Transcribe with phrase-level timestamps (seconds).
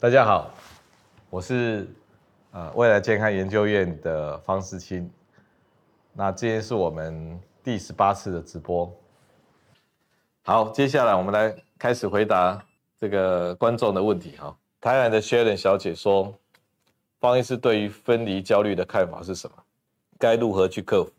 [0.00, 0.50] 大家好，
[1.28, 1.86] 我是
[2.52, 5.06] 呃未来健康研究院的方识钦。
[6.14, 8.90] 那今天是我们第十八次的直播。
[10.40, 12.64] 好，接下来我们来开始回答
[12.98, 14.56] 这个观众的问题哈。
[14.80, 16.34] 台湾的 Sharon 小姐说，
[17.20, 19.56] 方医师对于分离焦虑的看法是什么？
[20.18, 21.12] 该如何去克服？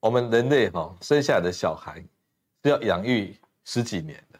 [0.00, 2.02] 我们人类哈生下来的小孩
[2.62, 3.36] 是要养育
[3.66, 4.38] 十几年的，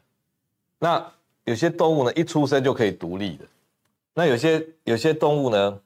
[0.78, 1.12] 那。
[1.44, 3.46] 有些动物呢，一出生就可以独立的。
[4.20, 5.80] 那有些有些动物呢，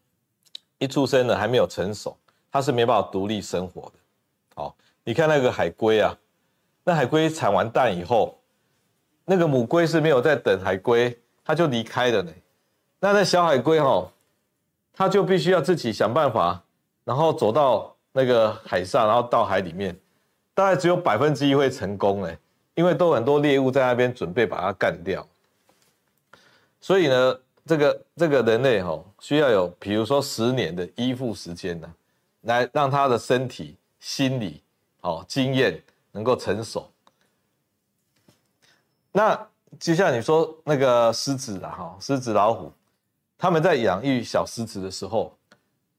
[0.79, 2.19] 一出生呢还没有成熟，
[2.51, 3.93] 它是没办法独立生活的。
[4.57, 6.19] 好，你看那个海龟啊，
[6.83, 8.37] 那海龟产完蛋以后，
[9.25, 12.33] 那个母龟是没有在等海龟，它就离开了呢。
[12.99, 14.11] 那那小海龟哈，
[14.93, 16.61] 它就必须要自己想办法，
[17.05, 19.97] 然后走到那个海上，然后到海里面，
[20.55, 22.37] 大概只有百分之一会成功呢，
[22.75, 25.25] 因为都很多猎物在那边准备把它干掉。
[26.81, 31.95] 所以呢，这个这个人类哈，需要有比如说十年的依附时间呢，
[32.43, 34.63] 来让他的身体、心理、
[35.01, 36.91] 哦经验能够成熟。
[39.13, 39.49] 那
[39.81, 42.73] 就像你说那个狮子啊，哈，狮子、老虎，
[43.39, 45.37] 他们在养育小狮子的时候，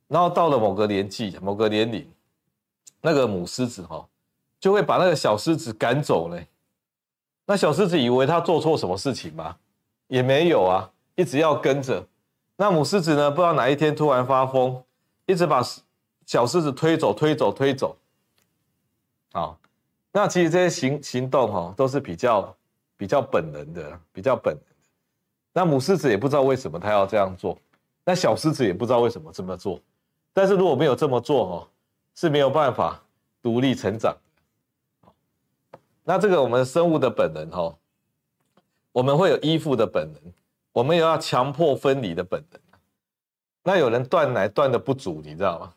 [0.08, 2.09] 然后到了某个年纪、某个年龄，
[3.02, 4.08] 那个母狮子哈，
[4.59, 6.47] 就会把那个小狮子赶走嘞。
[7.47, 9.58] 那小狮子以为他做错什么事情吗？
[10.08, 12.08] 也没有啊，一直要跟着。
[12.58, 13.30] 那母狮子呢？
[13.30, 14.83] 不知道哪一天突然发疯，
[15.25, 15.61] 一直把
[16.25, 17.97] 小狮子推走、推走、推走。
[19.33, 19.59] 好，
[20.11, 22.55] 那其实这些行行动哈，都是比较
[22.95, 24.89] 比较本能的，比较本能的。
[25.52, 27.58] 那母狮子也不知道为什么它要这样做，
[28.03, 29.80] 那小狮子也不知道为什么这么做。
[30.31, 31.67] 但是如果没有这么做哈，
[32.13, 33.02] 是没有办法
[33.41, 34.16] 独立成长。
[36.03, 37.75] 那这个我们生物的本能哈。
[38.91, 40.21] 我们会有依附的本能，
[40.75, 42.59] 我们也要强迫分离的本能。
[43.63, 45.73] 那有人断奶断的不足，你知道吗？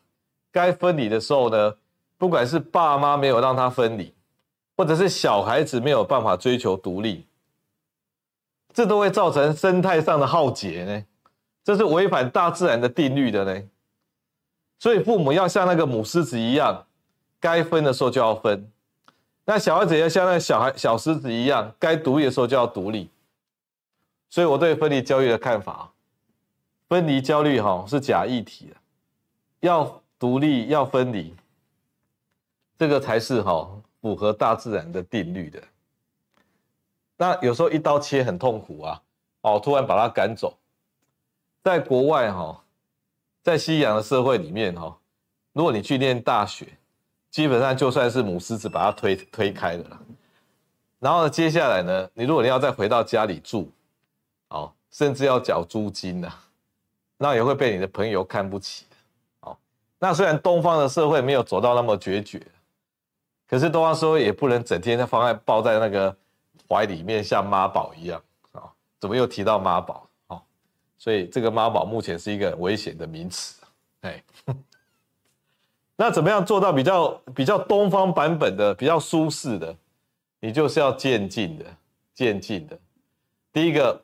[0.51, 1.73] 该分离的时候呢，
[2.17, 4.13] 不管是爸妈没有让他分离，
[4.75, 7.25] 或者是小孩子没有办法追求独立，
[8.73, 11.05] 这都会造成生态上的浩劫呢。
[11.63, 13.63] 这是违反大自然的定律的呢。
[14.79, 16.85] 所以父母要像那个母狮子一样，
[17.39, 18.69] 该分的时候就要分。
[19.45, 23.09] 那小孩子要像那个小孩小狮子一样，该独立的时候就要独立。
[24.29, 25.91] 所以我对分离焦虑的看法，
[26.87, 28.73] 分离焦虑哈是假议题，
[29.61, 31.35] 要独立要分离，
[32.77, 33.69] 这个才是哈
[34.01, 35.61] 符合大自然的定律的。
[37.17, 39.01] 那有时候一刀切很痛苦啊，
[39.41, 40.57] 哦，突然把它赶走，
[41.63, 42.63] 在国外哈，
[43.43, 44.97] 在西洋的社会里面哈，
[45.53, 46.67] 如果你去念大学。
[47.31, 50.01] 基本上就算是母狮子把它推推开了，
[50.97, 53.71] 然后，接下来呢，你如果你要再回到家里住，
[54.91, 56.31] 甚至要缴租金呐，
[57.17, 58.85] 那也会被你的朋友看不起，
[59.41, 59.57] 哦，
[59.99, 62.41] 那虽然东方的社会没有走到那么决绝，
[63.47, 66.15] 可是东方社会也不能整天在放在抱在那个
[66.67, 68.63] 怀里面，像妈宝一样啊，
[68.99, 70.07] 怎么又提到妈宝？
[70.27, 70.41] 哦，
[70.97, 73.61] 所以这个妈宝目前是一个很危险的名词，
[74.01, 74.23] 哎。
[76.01, 79.75] 那怎么样做到比较比较东方版本的比较舒适的？
[80.39, 81.65] 你就是要渐进的，
[82.13, 82.79] 渐进的。
[83.51, 84.01] 第一个，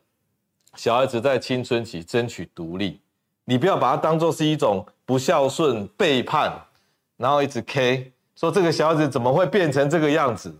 [0.76, 3.00] 小孩子在青春期争取独立，
[3.46, 6.52] 你不要把它当做是一种不孝顺、背叛，
[7.18, 10.56] 然后一直 K 说这个小孩子怎么会变成这个样子？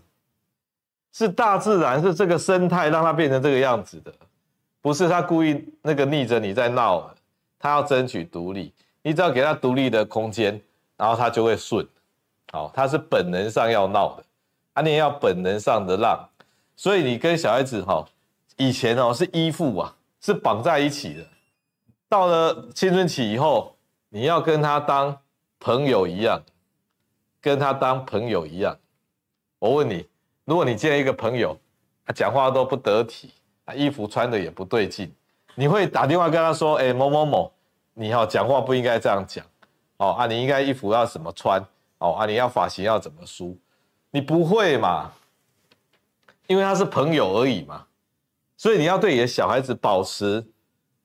[1.12, 4.12] 是大自然，是这个生态让他变成这个样子的，
[4.80, 7.14] 不是他故意那个逆着你在闹，
[7.58, 8.72] 他要争取独立，
[9.02, 10.60] 你只要给他独立的空间。
[10.98, 11.86] 然后他就会顺，
[12.50, 14.24] 好，他是本能上要闹的，
[14.72, 16.26] 啊，你也要本能上的让，
[16.74, 18.02] 所以你跟小孩子哈，
[18.56, 19.94] 以前哦是依附啊，
[20.26, 21.24] 是绑在一起的，
[22.08, 23.76] 到了青春期以后，
[24.08, 25.16] 你要跟他当
[25.60, 26.42] 朋友一样，
[27.40, 28.76] 跟他当朋友一样。
[29.60, 30.04] 我问你，
[30.44, 31.56] 如果你见一个朋友，
[32.04, 33.30] 他讲话都不得体，
[33.66, 35.14] 啊，衣服穿的也不对劲，
[35.54, 37.52] 你会打电话跟他说，哎，某某某，
[37.94, 39.46] 你好，讲话不应该这样讲。
[39.98, 41.64] 哦啊，你应该衣服要怎么穿？
[41.98, 43.56] 哦啊，你要发型要怎么梳？
[44.10, 45.12] 你不会嘛？
[46.48, 47.85] 因为他是朋友而已嘛，
[48.56, 50.46] 所以你要对你的小孩子保持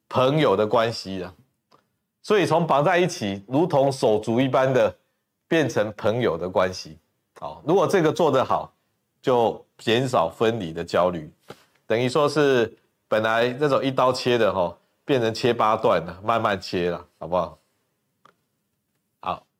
[0.08, 1.34] 朋友的关系啊。
[2.22, 4.94] 所以从绑在一起，如同手足一般的，
[5.48, 6.98] 变成朋友的关系。
[7.40, 8.72] 好，如果这个做得好，
[9.20, 11.30] 就减少分离的焦虑，
[11.86, 12.76] 等于说是
[13.08, 17.58] 本来那种一刀切的哈，变成切八段了，慢慢切了，好不好？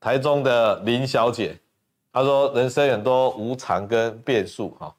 [0.00, 1.56] 台中的林小姐，
[2.12, 4.92] 她说：“人生很多无常跟变数，哈，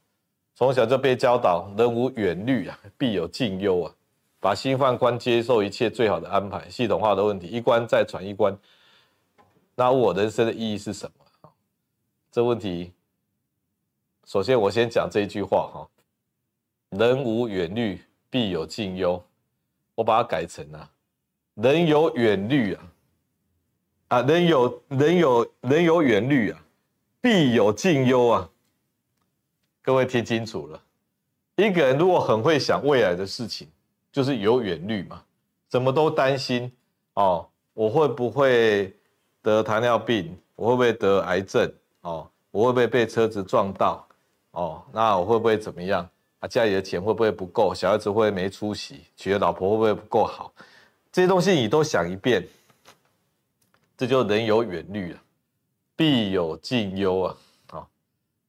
[0.55, 3.93] 从小就被教导，人无远虑啊，必有近忧啊。
[4.39, 8.55] 把心放宽，接受一切最好的安排，系统化的问题，一关再传一关。
[9.73, 11.49] 那我人生的意义是什么？
[12.29, 12.91] 这问题，
[14.25, 15.89] 首先我先讲这一句话哈：
[16.89, 19.23] 人无远虑，必有近忧。
[19.95, 20.89] 我把它改成啊，
[21.55, 22.91] 人有远虑啊，
[24.09, 26.65] 啊，人有人有人有远虑啊，
[27.21, 28.49] 必有近忧啊。
[29.83, 30.81] 各位听清楚了，
[31.57, 33.67] 一个人如果很会想未来的事情，
[34.13, 35.21] 就是有远虑嘛，
[35.69, 36.71] 什么都担心
[37.15, 38.95] 哦，我会不会
[39.41, 40.37] 得糖尿病？
[40.55, 41.69] 我会不会得癌症？
[41.99, 44.07] 哦，我会不会被车子撞到？
[44.51, 46.09] 哦，那我会不会怎么样？
[46.39, 47.73] 啊，家里的钱会不会不够？
[47.75, 49.01] 小孩子会没出息？
[49.17, 50.53] 娶的老婆会不会不够好？
[51.11, 52.47] 这些东西你都想一遍，
[53.97, 55.21] 这就人有远虑啊，
[55.97, 57.35] 必有近忧啊。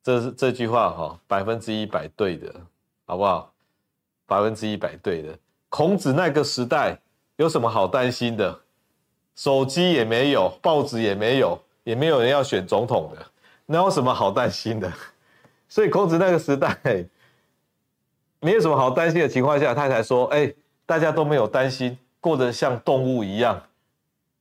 [0.05, 2.55] 这是这句话哈，百分之一百对的，
[3.07, 3.51] 好不好？
[4.27, 5.31] 百分之一百对的。
[5.71, 7.01] 孔子那个时代
[7.37, 8.61] 有什么好担心的？
[9.35, 13.27] 手机也没有，报纸也没有，也没有人要选总统的，
[13.65, 14.93] 那有什么好担心的？
[15.71, 16.79] 所以孔子那个时代
[18.41, 20.53] 没有什么好担心的情况下，他才说：“哎，
[20.85, 23.63] 大家都没有担心，过得像动物一样，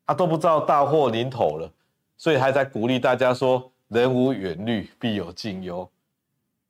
[0.03, 1.71] 啊，都不知道大祸临头了。”
[2.17, 3.71] 所以还在鼓励大家说。
[3.89, 5.89] 人无远虑，必有近忧。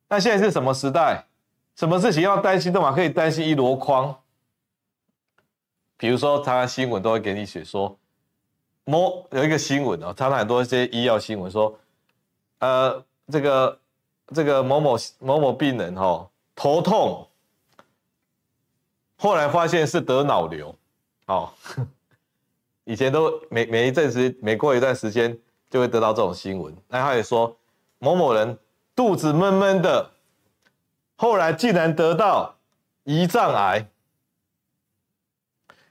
[0.09, 1.25] 那现在是什么时代？
[1.75, 4.15] 什么事情要担心的嘛可以担心一箩筐。
[5.97, 7.97] 比如说，常常新闻都会给你写说，
[8.83, 11.79] 某有一个新闻哦，常常很多一些医药新闻说，
[12.59, 13.79] 呃，这个
[14.27, 17.27] 这个某某某某病人哦，头痛，
[19.15, 20.75] 后来发现是得脑瘤，
[21.25, 21.51] 哦，
[22.83, 25.35] 以前都每每一阵时，每过一段时间。
[25.73, 26.71] 就会得到这种新闻。
[26.87, 27.57] 那他也说，
[27.97, 28.59] 某某人
[28.95, 30.11] 肚子闷闷的，
[31.15, 32.53] 后来竟然得到
[33.05, 33.87] 胰脏癌。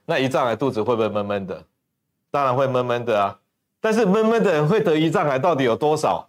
[0.04, 1.64] 那胰脏癌肚子会不会闷闷的？
[2.30, 3.40] 当然会闷闷的啊。
[3.80, 6.28] 但是闷闷的人会得胰脏癌到底有多少？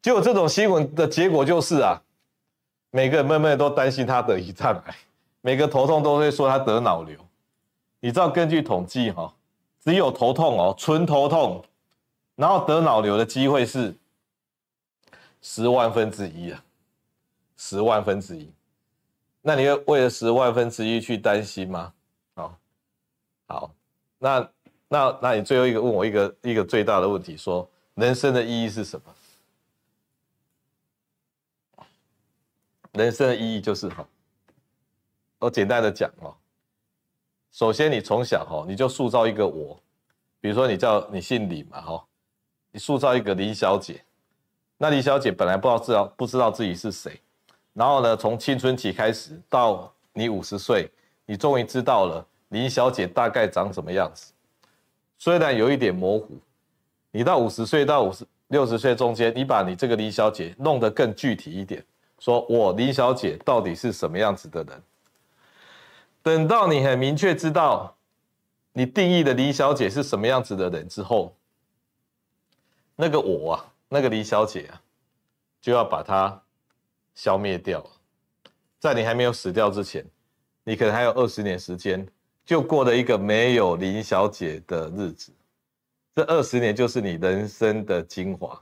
[0.00, 2.00] 就这种新闻的结果就是啊，
[2.92, 4.96] 每个人闷闷的都担心他得胰脏癌，
[5.42, 7.18] 每个头痛都会说他得脑瘤。
[8.00, 9.34] 你知道根据统计哈，
[9.84, 11.62] 只有头痛哦，纯头痛。
[12.36, 13.94] 然后得脑瘤的机会是
[15.40, 16.64] 十万分之一啊，
[17.56, 18.50] 十万分之一。
[19.40, 21.92] 那你会为了十万分之一去担心吗？
[22.34, 22.58] 好，
[23.46, 23.74] 好，
[24.18, 24.50] 那
[24.88, 29.14] 那那你最后一个问我一个一个最大的问题，说人生的意义是什么？
[32.92, 34.06] 人生的意义就是哈，
[35.38, 36.34] 我简单的讲哦，
[37.52, 39.78] 首先你从小哈你就塑造一个我，
[40.40, 42.04] 比如说你叫你姓李嘛哈。
[42.74, 44.02] 你塑造一个林小姐，
[44.78, 47.20] 那林小姐本来不知道知道不知道自己是谁，
[47.72, 50.90] 然后呢，从青春期开始到你五十岁，
[51.24, 54.32] 你终于知道了林小姐大概长什么样子，
[55.18, 56.36] 虽然有一点模糊。
[57.12, 61.80] 你到五十岁到五十六十岁中间，你把你这个林小姐弄得更具体一点，
[62.18, 64.82] 说我林小姐到底是什么样子的人。
[66.24, 67.94] 等到你很明确知道
[68.72, 71.32] 你定义的林小姐是什么样子的人之后。
[72.96, 74.80] 那个我啊，那个李小姐啊，
[75.60, 76.40] 就要把它
[77.14, 77.84] 消灭掉。
[78.78, 80.04] 在你还没有死掉之前，
[80.62, 82.06] 你可能还有二十年时间，
[82.44, 85.32] 就过了一个没有林小姐的日子。
[86.14, 88.60] 这二十年就是你人生的精华。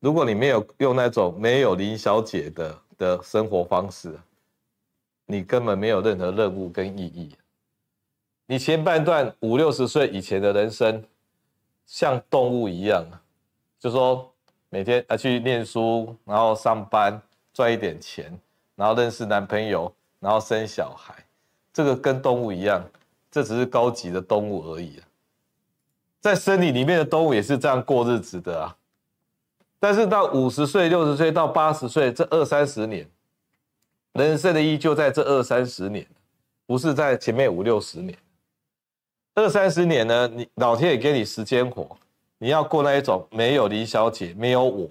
[0.00, 4.18] 如果你没有用那种没有林小姐的的生活方式，
[5.24, 7.34] 你根本没有任何任务跟意义。
[8.46, 11.02] 你前半段五六十岁以前的人生，
[11.86, 13.06] 像动物一样。
[13.78, 14.32] 就说
[14.68, 17.20] 每天啊去念书，然后上班
[17.52, 18.36] 赚一点钱，
[18.74, 21.14] 然后认识男朋友，然后生小孩，
[21.72, 22.84] 这个跟动物一样，
[23.30, 25.00] 这只是高级的动物而已。
[26.20, 28.76] 在森林里面的动物也是这样过日子的啊。
[29.78, 33.08] 但是到五十岁、六十岁到八十岁这二三十年，
[34.14, 36.04] 人生的意义就在这二三十年，
[36.66, 38.18] 不是在前面五六十年。
[39.34, 41.96] 二三十年呢，你老天爷给你时间活。
[42.38, 44.88] 你要过那一种没有李小姐，没有我，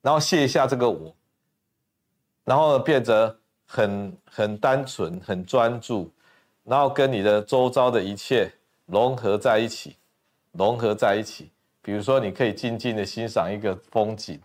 [0.00, 1.14] 然后卸下这个我，
[2.44, 6.10] 然后变得很很单纯、很专注，
[6.64, 8.52] 然后跟你的周遭的一切
[8.86, 9.96] 融合在一起，
[10.52, 11.50] 融合在一起。
[11.80, 14.40] 比如说，你可以静静的欣赏一个风景，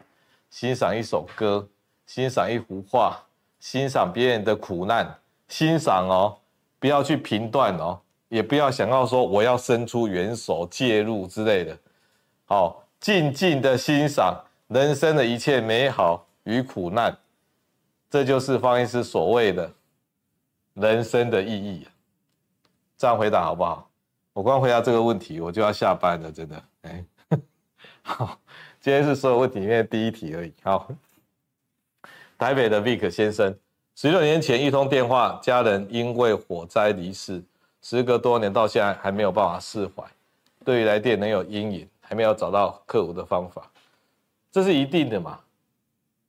[0.50, 1.68] 欣赏一首歌，
[2.06, 3.24] 欣赏一幅画，
[3.60, 6.38] 欣赏别人的苦难，欣赏哦，
[6.80, 8.00] 不要去评断哦，
[8.30, 11.78] 也不要想要说我要伸出援手介入之类的。
[12.50, 17.18] 好，静静的欣赏人生的一切美好与苦难，
[18.10, 19.70] 这就是方医师所谓的
[20.74, 21.86] 人生的意义。
[22.98, 23.90] 这样回答好不好？
[24.32, 26.64] 我光回答这个问题，我就要下班了，真的。
[26.84, 27.04] 哎，
[28.02, 28.40] 好，
[28.80, 30.54] 今天是所有问题里面的第一题而已。
[30.64, 30.90] 好，
[32.38, 33.54] 台北的 Vic 先生，
[33.94, 37.44] 十六年前一通电话，家人因为火灾离世，
[37.82, 40.02] 时隔多年到现在还没有办法释怀，
[40.64, 43.70] 对于来电能有阴影，还没有找到克服的方法，
[44.50, 45.38] 这是一定的嘛？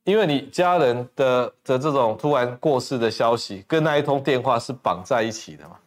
[0.03, 5.79] 因为你家人的的这种突然过世的消息，跟那一通电话是绑在一起的嘛？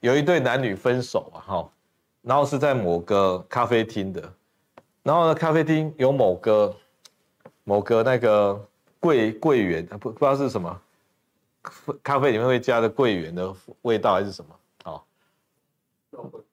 [0.00, 1.68] 有一对男女分手啊，哈，
[2.22, 4.32] 然后是在某个咖啡厅的，
[5.02, 6.74] 然后呢，咖啡厅有某个
[7.64, 8.58] 某个那个
[8.98, 10.80] 柜柜员，不不知道是什么，
[12.02, 14.56] 咖啡里面会加的柜员的味道还是什么？
[14.84, 15.02] 哦，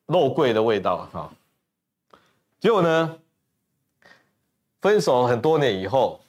[0.08, 1.32] 肉桂的味道，哈。
[2.63, 3.20] 结果呢，
[4.79, 6.22] 分手很多年以后，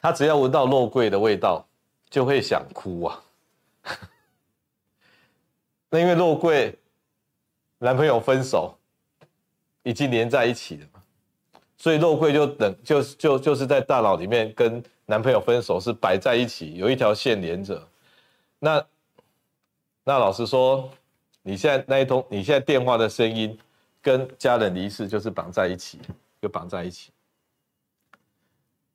[0.00, 1.64] 他只要闻到肉桂的味道，
[2.10, 3.22] 就会想哭啊。
[5.88, 6.76] 那因为肉桂，
[7.78, 8.76] 男朋友分手，
[9.84, 11.00] 已经连在一起了嘛，
[11.78, 17.86] 所以肉桂就等就就就是在大脑里面跟男朋友分手是摆在一起，有一条线连着。
[18.58, 18.84] 那
[20.02, 20.90] 那老实说，
[21.42, 23.56] 你现在那一通你现在电话的声音
[24.06, 25.98] 跟家人离世就是绑在一起，
[26.40, 27.10] 就绑在一起。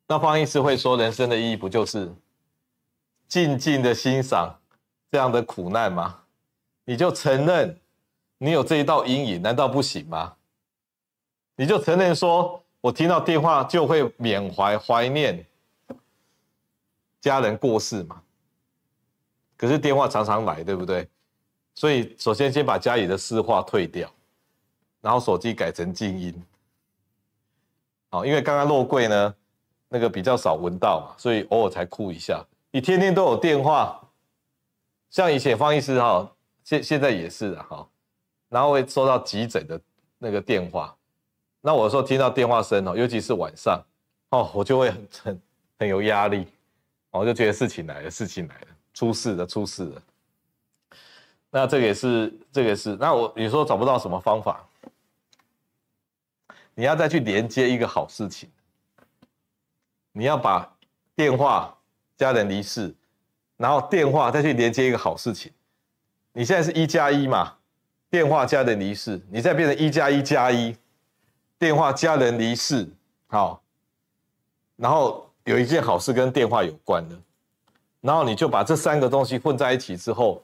[0.06, 2.10] 那方医师会说，人生的意义不就是
[3.28, 4.58] 静静的欣赏
[5.10, 6.22] 这样的苦难吗？
[6.86, 7.78] 你就承认
[8.38, 10.34] 你有这一道阴影，难道不行吗？
[11.56, 15.44] 你就承认说，我听到电话就会缅怀怀念
[17.20, 18.22] 家人过世嘛。
[19.58, 21.06] 可是电话常常来，对不对？
[21.74, 24.10] 所以首先先把家里的私话退掉，
[25.02, 26.34] 然后手机改成静音。
[28.08, 29.34] 好，因为刚刚肉桂呢，
[29.90, 32.42] 那个比较少闻到嘛，所以偶尔才哭一下。
[32.70, 34.00] 你天天都有电话，
[35.10, 36.32] 像以前方医师哈。
[36.64, 37.84] 现现在也是的哈，
[38.48, 39.80] 然后会收到急诊的
[40.16, 40.96] 那个电话，
[41.60, 43.82] 那我说听到电话声哦，尤其是晚上
[44.30, 45.42] 哦，我就会很很
[45.80, 46.46] 很有压力，
[47.10, 50.02] 我就觉得事情来了，事情来了，出事了，出事了。
[51.50, 52.94] 那这个也是，这个也是。
[52.94, 54.64] 那我你说找不到什么方法，
[56.74, 58.50] 你要再去连接一个好事情，
[60.12, 60.76] 你要把
[61.14, 61.76] 电话
[62.16, 62.94] 家人离世，
[63.56, 65.52] 然后电话再去连接一个好事情。
[66.32, 67.56] 你现在是一加一嘛？
[68.08, 70.76] 电话家人离世，你再变成一加一加一，
[71.58, 72.88] 电话家人离世，
[73.26, 73.62] 好，
[74.76, 77.18] 然后有一件好事跟电话有关的，
[78.00, 80.42] 然后你就把这三个东西混在一起之后，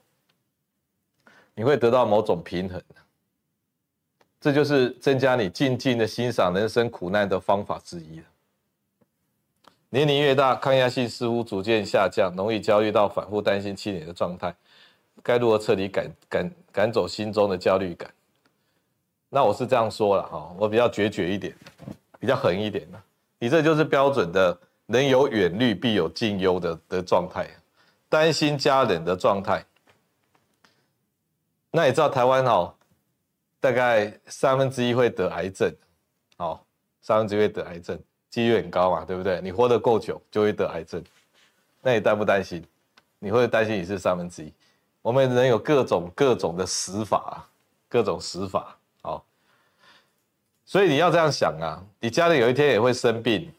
[1.55, 2.83] 你会得到某种平衡，
[4.41, 8.23] 这就是增加你静静的欣赏人生苦难的方法之一。
[9.91, 14.55] 年龄越大，抗压性似乎逐渐下降，容易焦虑到反复担心气馁的状态。
[15.23, 18.09] 该如何彻底赶赶赶走心中的焦虑感？
[19.31, 21.55] 那我是这样说了哈，我比较决绝一点，
[22.19, 23.03] 比较狠一点的。
[23.39, 27.49] 你这就是标准的“人有远虑，必有近忧”的的状态，
[28.09, 29.65] 担心家人的状态。
[31.71, 32.75] 那你知道台湾哦，
[33.61, 35.75] 大概三分之一会得癌症，
[36.37, 36.65] 好，
[37.01, 37.99] 三分之一会得癌症，
[38.31, 39.41] 几率很高嘛，对不对？
[39.41, 41.03] 你活得够久就会得癌症，
[41.83, 42.65] 那你担不担心？
[43.19, 44.53] 你会担心你是三分之一？
[45.03, 47.49] 我们人有各种各种的死法，
[47.89, 49.25] 各种死法，好，
[50.65, 53.53] 所以你要这样想啊，你家里有一天也会生病，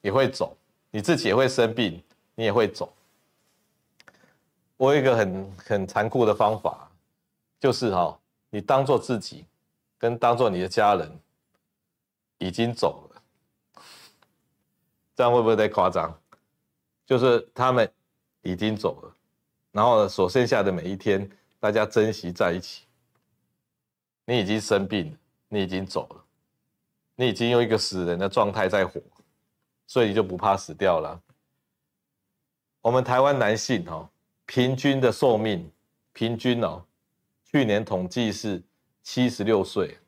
[0.00, 0.56] 也会走，
[0.90, 2.00] 你自己也会生病，
[2.34, 2.92] 你也会走。
[4.76, 6.88] 我有一个很很残酷的方法，
[7.58, 8.18] 就是哈，
[8.50, 9.46] 你当做自己，
[9.96, 11.20] 跟当做你的家人
[12.38, 13.22] 已经走了，
[15.14, 16.20] 这样会不会太夸张？
[17.06, 17.90] 就是他们
[18.42, 19.14] 已经走了。
[19.72, 21.30] 然后，所剩下的每一天，
[21.60, 22.84] 大家珍惜在一起。
[24.24, 26.24] 你已经生病了，你已经走了，
[27.16, 29.00] 你已经用一个死人的状态在活，
[29.86, 31.20] 所以你就不怕死掉了。
[32.80, 34.08] 我们台湾男性哦，
[34.46, 35.70] 平均的寿命，
[36.12, 36.84] 平均哦，
[37.50, 38.62] 去年统计是
[39.02, 39.98] 七十六岁，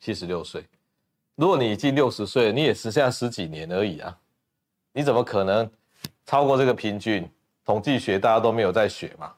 [0.00, 0.64] 七十六岁。
[1.36, 4.18] 如果你已经六十岁，你也剩下十几年而已啊，
[4.92, 5.70] 你怎么可能
[6.24, 7.30] 超过这个平均？
[7.64, 9.34] 统计学大家都没有在学嘛，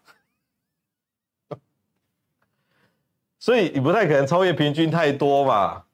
[3.38, 5.86] 所以你不太可能超越平均太多嘛。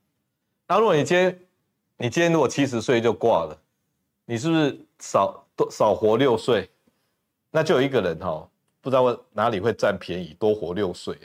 [0.67, 1.41] 那如果你今天，
[1.97, 3.57] 你今天如果七十岁就挂了，
[4.25, 6.69] 你是不是少多少活六岁？
[7.53, 8.51] 那就有一个人哈，
[8.85, 11.19] 不知道哪里会占便宜，多活六岁，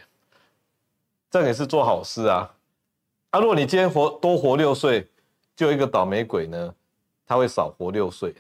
[1.30, 2.50] 这也是做好事啊。
[3.32, 5.06] 啊，如果你今天活多活六岁，
[5.58, 6.74] 就一个倒霉鬼呢，
[7.28, 8.34] 他会少活六岁。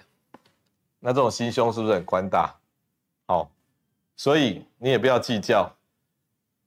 [0.99, 2.55] 那这种心胸是不是很宽大？
[3.27, 3.51] 好，
[4.15, 5.69] 所以你也不要计较。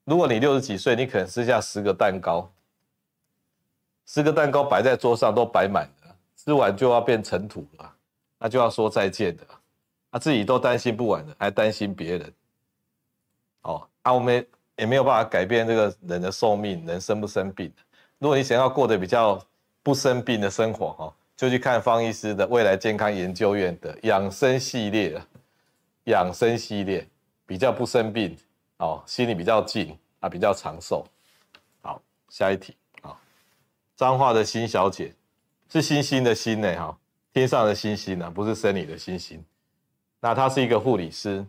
[0.04, 2.52] 如果你六十几岁，你可能吃下十个蛋糕，
[4.04, 7.94] 十个蛋糕摆在桌上都摆满了，吃完就要变尘土了，
[8.38, 9.46] 那就要说再见的。
[10.10, 12.30] 他自己都担心不完的，还担心别人。
[13.62, 17.72] 哦，啊，我们也没有办法改变这个人的寿命，人生不生病。
[18.18, 19.40] 如果你想要过得比较
[19.82, 25.20] 不生病的生活，哈，就去看方医师的未来健康研究院的养生系列，
[26.04, 27.06] 养生系列
[27.46, 28.36] 比较不生病，
[28.78, 31.04] 哦，心里比较静啊，比较长寿。
[31.80, 33.18] 好，下一题啊，
[33.96, 35.12] 彰化的辛小姐
[35.68, 36.96] 是星星的星呢，哈，
[37.32, 39.44] 天上的星星呢，不是生理的星星。
[40.20, 41.44] 那她是一个护理师，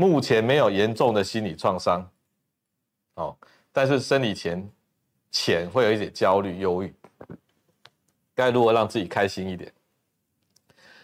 [0.00, 2.08] 目前没有严重的心理创伤，
[3.14, 3.36] 哦，
[3.72, 4.70] 但是生理前
[5.32, 6.94] 前会有一点焦虑、忧郁，
[8.32, 9.72] 该如何让自己开心一点？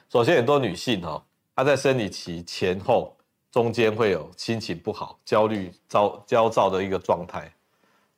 [0.09, 1.21] 首先，很多女性哦，
[1.57, 3.17] 她在生理期前后
[3.51, 7.53] 中间会有心情不好、焦虑、焦焦躁的一个状态。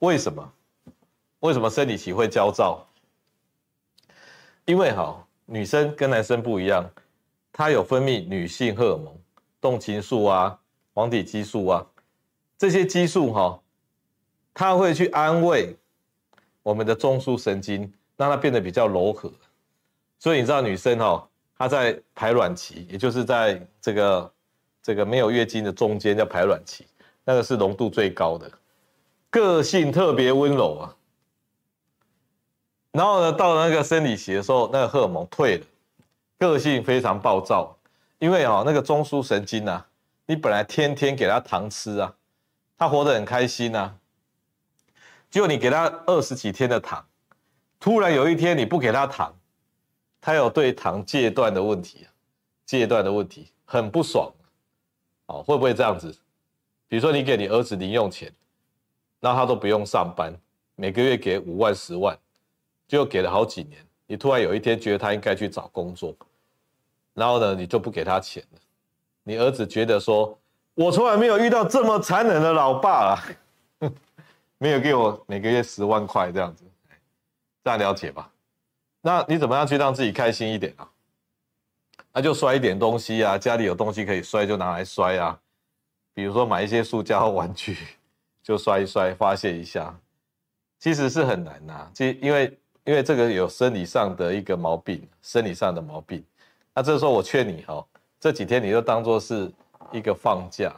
[0.01, 0.53] 为什么？
[1.41, 2.87] 为什么生理期会焦躁？
[4.67, 6.87] 因为哈，女生跟男生不一样。
[7.51, 9.19] 它有分泌女性荷尔蒙，
[9.59, 10.61] 动情素啊、
[10.97, 11.87] 黄体激素啊，
[12.57, 13.61] 这些激素哈，
[14.55, 15.77] 它会去安慰
[16.63, 19.31] 我们的中枢神经，让它变得比较柔和。
[20.19, 24.33] 所以你知道女生哈，她在排卵期，也就是在这个
[24.83, 26.87] 这个没有月经的中间叫排卵期，
[27.25, 28.51] 那个是浓度最高的，
[29.29, 30.97] 个性特别温柔啊。
[32.93, 35.67] 然后呢，到了那个生理期的时候，那个荷尔蒙退了。
[36.39, 37.77] 个性非常暴躁，
[38.19, 39.87] 因为哦，那个中枢神经啊，
[40.27, 42.17] 你本来天天给他糖吃啊，
[42.77, 43.99] 他活得很开心呐。
[45.31, 47.07] 结果你给他二十几天的糖，
[47.79, 49.35] 突然有一天你不给他糖，
[50.21, 52.07] 他有对糖戒断的问题，
[52.65, 54.33] 戒断的问题很不爽，
[55.27, 56.17] 哦，会不会这样子？
[56.89, 58.33] 比如说你给你儿子零用钱，
[59.21, 60.33] 那他都不用上班，
[60.75, 62.19] 每个月给五万十万，
[62.89, 63.85] 就给了好几年。
[64.07, 66.17] 你突然有一天觉得他应该去找工作，
[67.15, 68.61] 然后呢，你就不给他钱了。
[69.29, 70.39] 你儿子觉得说
[70.75, 73.25] ：“我从来没有遇到这么残忍的老爸啊，
[74.59, 76.65] 没有给我每个月十万块这样子，
[77.65, 78.31] 这样了解吧？
[79.01, 80.89] 那你怎么样去让自己开心一点啊？
[82.13, 85.37] 那就摔一点东西啊，家里有东西可以摔就拿来摔啊，
[86.15, 87.77] 比如说买一些塑胶玩具，
[88.45, 89.93] 就摔一摔发泄一下。
[90.79, 92.57] 其实是很难呐，其因为。
[92.87, 96.25] 因为这个有生理上的一个毛病，生理上的毛病。
[96.73, 97.85] 那这时候我劝你哈，
[98.19, 99.51] 这几天你就当做是
[99.93, 100.75] 一个放假，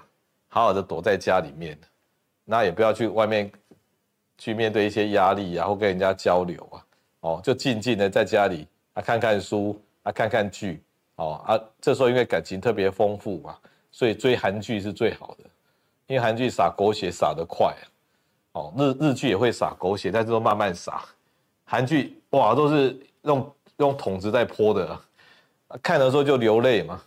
[0.48, 1.78] 好好的躲在家里面，
[2.44, 3.50] 那也不要去外面
[4.36, 6.84] 去面对一些压力啊，或跟人家交流啊，
[7.20, 10.82] 哦，就静静的在家里啊看看书啊看看剧，
[11.16, 13.56] 哦啊，这时候因为感情特别丰富嘛，
[13.90, 15.44] 所以追韩剧是最好的，
[16.06, 17.84] 因为韩剧撒狗血撒得快啊，
[18.52, 21.04] 哦，日日剧也会撒狗血，但是都慢慢撒。
[21.64, 24.98] 韩剧哇，都是用用桶子在泼的，
[25.82, 27.00] 看的时候就流泪嘛。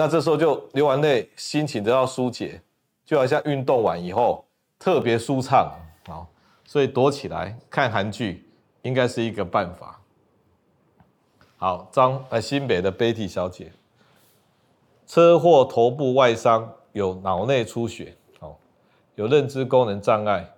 [0.00, 2.62] 那这时候就流完泪，心情得到疏解，
[3.04, 4.44] 就好像运动完以后
[4.78, 5.72] 特别舒畅
[6.06, 6.22] 啊。
[6.64, 8.48] 所以躲起来看韩剧
[8.82, 10.00] 应该是一个办法。
[11.56, 13.72] 好，张呃新北的 Betty 小姐，
[15.04, 18.54] 车祸头部外伤，有脑内出血，哦，
[19.16, 20.48] 有认知功能障碍。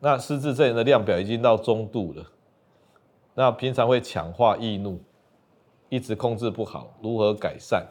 [0.00, 2.26] 那失智症的量表已经到中度了，
[3.34, 5.00] 那平常会强化易怒，
[5.88, 7.86] 一直控制不好，如何改善？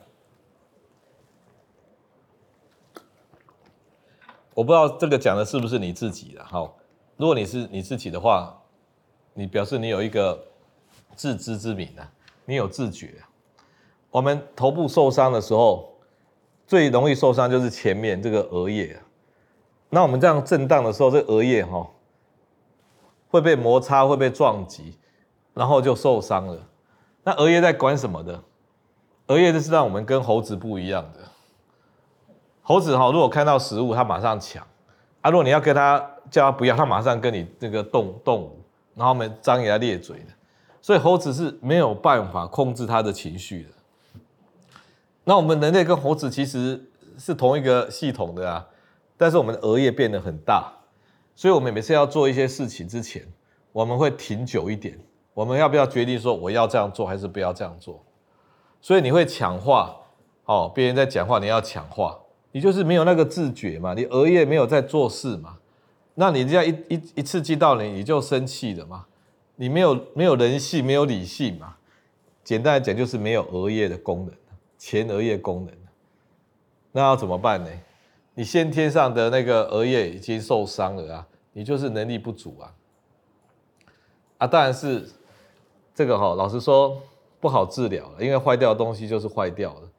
[4.54, 6.72] 我不知道这个讲的是不是你自己的，哈，
[7.18, 8.56] 如果你是你自己的话，
[9.34, 10.40] 你表示你有一个
[11.16, 12.12] 自知之明啊，
[12.46, 13.16] 你有自觉。
[14.12, 15.94] 我们头部受伤的时候，
[16.68, 19.02] 最容易受伤就是前面这个额叶，
[19.90, 21.90] 那我们这样震荡的时候，这额叶哈。
[23.30, 25.00] 会被摩擦，会被撞击，
[25.56, 26.70] 然后就受伤了。
[27.24, 28.44] 那额叶在管什么的？
[29.26, 31.20] 额叶就是让我们跟猴子不一样的。
[32.64, 34.64] 猴子哈，如果看到食物，它马上抢；
[35.22, 36.00] 啊，如果你要跟它
[36.32, 38.64] 叫它不要，它马上跟你那个动动武，
[38.96, 40.28] 然后我们张牙咧嘴的。
[40.82, 43.70] 所以猴子是没有办法控制它的情绪的。
[45.26, 48.68] 那我们人类跟猴子其实是同一个系统的啊，
[49.18, 50.72] 但是我们的额叶变得很大。
[51.36, 53.26] 所以，我们每次要做一些事情之前，
[53.72, 55.00] 我们会停久一点。
[55.34, 58.04] 我们要不要决定说我要这样做，还是不要这样做？
[58.82, 59.96] 所以你会抢话，
[60.46, 62.20] 哦，别人在讲话，你要抢话，
[62.54, 65.58] 你就是没有那个自觉嘛，你额叶没有在做事嘛，
[66.14, 69.06] 那你这样一一一刺激到你，你就生气了嘛，
[69.56, 71.76] 你没有没有人性，没有理性嘛。
[72.44, 74.34] 简单来讲，就是没有额叶的功能，
[74.78, 75.74] 前额叶功能。
[76.92, 77.70] 那要怎么办呢？
[78.36, 82.74] 你先天上的那个额叶已经受伤了啊，你就是能力不足啊。
[84.38, 85.10] 啊，当然是
[85.96, 87.02] 这个哈，老实说
[87.40, 89.90] 不好治疗了，因为坏掉的东西就是坏掉了。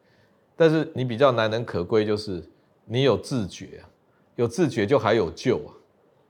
[0.56, 2.48] 但是你比较难能可贵就是
[2.84, 3.88] 你有自觉啊，
[4.36, 5.74] 有自觉就还有救啊，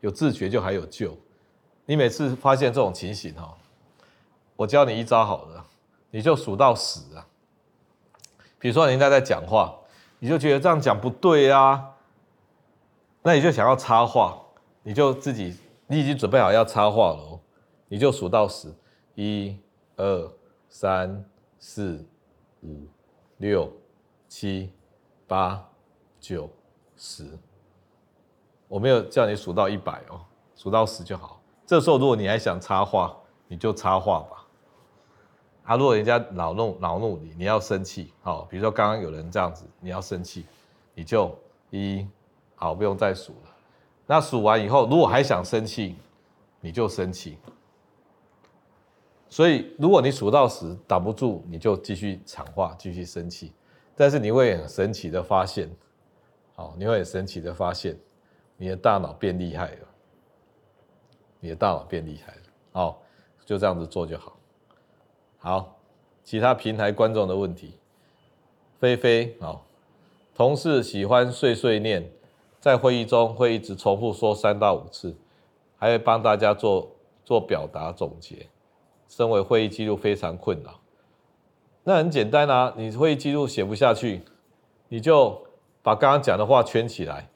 [0.01, 1.17] 有自觉就还有救。
[1.87, 3.55] 你每次发现这种情形哈，
[4.57, 5.67] 我教你一招好了，
[6.11, 7.27] 你就数到十啊。
[8.59, 9.75] 比如说人家在讲话，
[10.19, 11.91] 你就觉得这样讲不对啊。
[13.23, 14.39] 那你就想要插话，
[14.83, 15.55] 你就自己，
[15.87, 17.41] 你已经准备好要插话了，
[17.89, 18.73] 你就数到十，
[19.15, 19.59] 一、
[19.97, 20.33] 二、
[20.69, 21.25] 三、
[21.59, 22.03] 四、
[22.63, 22.87] 五、
[23.37, 23.71] 六、
[24.37, 24.69] 七、
[25.29, 25.65] 八、
[26.19, 26.51] 九、
[26.97, 27.39] 十。
[28.67, 30.21] 我没有叫你数到一百哦，
[30.57, 31.41] 数到十就好。
[31.65, 33.17] 这时候如果你还想插话，
[33.47, 34.45] 你就插话吧。
[35.63, 40.45] 啊，如果人家恼怒恼怒你，你要生气，好，比如说刚刚有人这样子，你要生气，
[40.97, 41.33] 你就
[41.71, 42.05] 一。
[42.57, 43.55] 好，不用再数了。
[44.05, 45.95] 那数完以后，如果还想生气，
[46.61, 47.39] 你就生气。
[49.29, 53.53] 所以，如果你数到十挡不住，你就继续抢话，继续生气。
[53.97, 55.71] 但是你会很神奇的发现，
[56.55, 57.97] 好，你会很神奇的发现，
[58.57, 59.89] 你的大脑变厉害了。
[61.41, 62.43] 你的大脑变厉害了。
[62.73, 63.03] 好，
[63.45, 64.37] 就这样子做就好。
[65.39, 65.77] 好，
[66.25, 67.79] 其他平台观众的问题，
[68.81, 69.67] 菲菲，好，
[70.35, 72.11] 同事喜欢碎碎念。
[72.59, 75.15] 在会议中会一直重复说三到五次，
[75.77, 76.91] 还会帮大家做
[77.23, 78.49] 做表达总结。
[79.07, 80.81] 身为会议记录非常困扰。
[81.85, 84.23] 那很简单啊，你会议记录写不下去，
[84.89, 85.47] 你就
[85.83, 87.29] 把刚刚讲的话圈起来，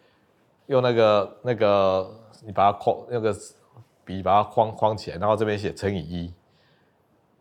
[0.66, 2.10] 用那个那个
[2.46, 3.36] 你把它框那个
[4.04, 6.32] 笔把它框框起来，然后这边写乘以一。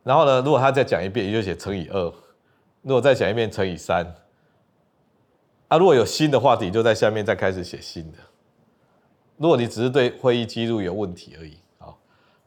[0.04, 2.13] 然后呢，如果他再讲一遍，你就写乘以二；
[2.82, 4.06] 如果再讲一遍，乘以三。
[5.70, 8.17] 啊，如果有新的话题，就在下面再开始写新的。
[9.38, 11.98] 如果你只是对会议记录有问题而已，好，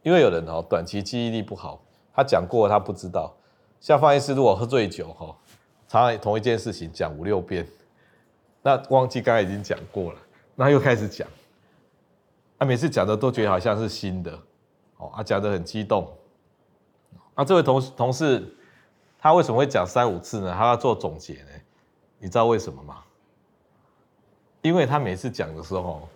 [0.02, 1.82] 因为有人哦短期记忆力不好，
[2.14, 3.34] 他讲过他不知道。
[3.80, 5.34] 像范医师如果喝醉酒哈，
[5.88, 7.66] 常常同一件事情讲五六遍，
[8.62, 10.18] 那忘记刚才已经讲过了，
[10.54, 11.26] 那又开始讲，
[12.58, 14.38] 他每次讲的都觉得好像是新的，
[14.98, 16.06] 哦，啊讲的很激动。
[17.34, 18.54] 啊，这位同同事
[19.18, 20.54] 他为什么会讲三五次呢？
[20.54, 21.48] 他要做总结呢？
[22.18, 23.02] 你知道为什么吗？
[24.60, 26.06] 因为他每次讲的时候，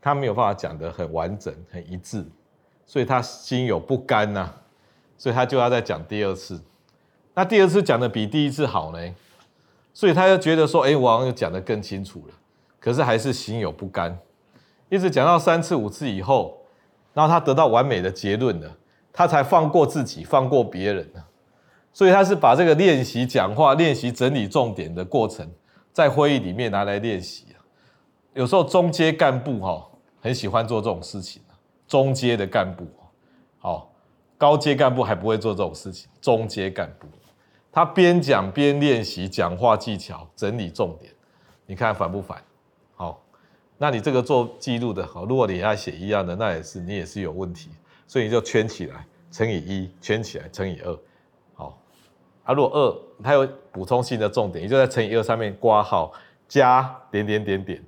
[0.00, 2.24] 他没有办法讲得很完整、很一致，
[2.86, 4.50] 所以他心有不甘呐，
[5.18, 6.58] 所以他就要再讲第二次。
[7.36, 9.14] 那第二次讲的比第一次好呢，
[9.92, 12.34] 所以他就觉得说：“哎，我好像讲得更清楚了。”
[12.80, 14.18] 可是还是心有不甘，
[14.88, 16.56] 一直讲到三次、五次以后，
[17.12, 18.74] 然后他得到完美的结论了，
[19.12, 21.06] 他才放过自己，放过别人。
[21.92, 25.46] 所以他是把这个练习讲话、练习整理重点的过程，
[25.92, 27.44] 在会议里面拿来练习。
[28.32, 29.86] 有时候中阶干部哈
[30.20, 31.42] 很喜欢做这种事情，
[31.86, 32.86] 中阶的干部，
[33.58, 33.90] 好，
[34.38, 36.08] 高阶干部还不会做这种事情。
[36.20, 37.06] 中阶干部，
[37.76, 41.12] 他边讲边练习讲话技巧，整理重点，
[41.66, 42.42] 你看烦不烦？
[42.94, 43.22] 好，
[43.76, 47.68] 那你这个做记录的，好，如果你要写一样的，那也是你也是有问题，
[48.06, 50.98] 所以你就圈起来，乘以一，圈起来，乘以二，
[51.52, 51.78] 好，
[52.44, 56.10] 啊，如果二它有补充性的重点，你就在乘以二上面括号
[56.48, 57.84] 加点点点点。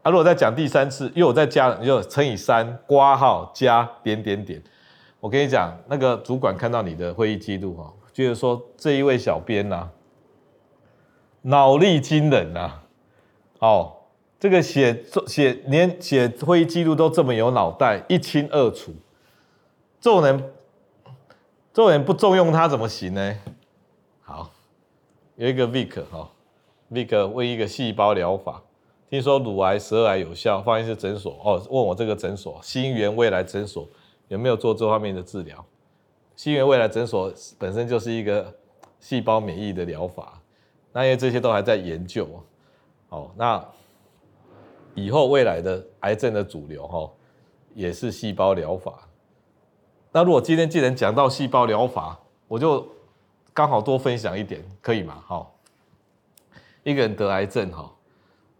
[0.00, 4.62] 啊，如果再讲第三次，又有再加，你就乘以三，括号加点点点。
[5.20, 9.92] 我跟你讲，那个主管看到你的会议记录哈，比如说这一位小编呐、啊，
[11.40, 12.84] 脑力惊人呐、啊，
[13.60, 13.92] 哦，
[14.38, 18.92] 这个写写连写会议记录都这么有脑袋，一清二楚。
[20.02, 20.38] 这种人，
[21.72, 23.38] 这种人不重用他怎么行呢？
[24.20, 24.50] 好，
[25.36, 26.30] 有一个 Vic 哈
[26.92, 28.62] ，Vic 问一个细胞疗法。
[29.08, 33.88] 听说乳癌、舌癌有效，放一些诊所哦，问我这个诊所新源未来诊所
[34.28, 35.64] 有没有做这方面的治疗？
[36.40, 38.50] 新源未来诊所本身就是一个
[38.98, 40.40] 细胞免疫的疗法，
[40.90, 42.26] 那因为这些都还在研究，
[43.10, 43.62] 哦，那
[44.94, 47.12] 以后未来的癌症的主流哈
[47.74, 49.06] 也是细胞疗法。
[50.12, 52.88] 那如果今天既然讲到细胞疗法，我就
[53.52, 55.22] 刚好多分享一点，可以吗？
[55.26, 55.54] 好，
[56.84, 57.94] 一个人得癌症哈。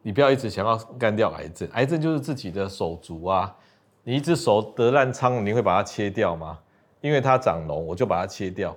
[0.03, 3.57] 你不要一直想要干掉癌症，癌症就是自己的手足啊。
[4.05, 6.59] 你一只手得烂疮，你会把它切掉吗？
[7.01, 8.77] 因为它长脓，我就把它切掉。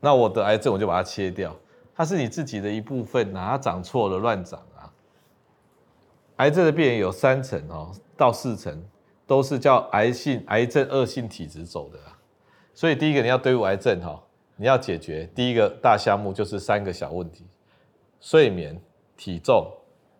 [0.00, 1.54] 那我得癌症，我就把它切掉。
[1.94, 4.92] 它是你自己的一部分啊，它长错了乱长啊。
[6.36, 8.84] 癌症的病人有三成哦，到四成
[9.26, 11.98] 都是叫癌性癌症恶性体质走的。
[12.74, 14.22] 所以第一个你要对付癌症哈，
[14.56, 17.46] 你要解决第一个大项目就是三个小问题：
[18.20, 18.80] 睡眠。
[19.20, 19.68] 体重、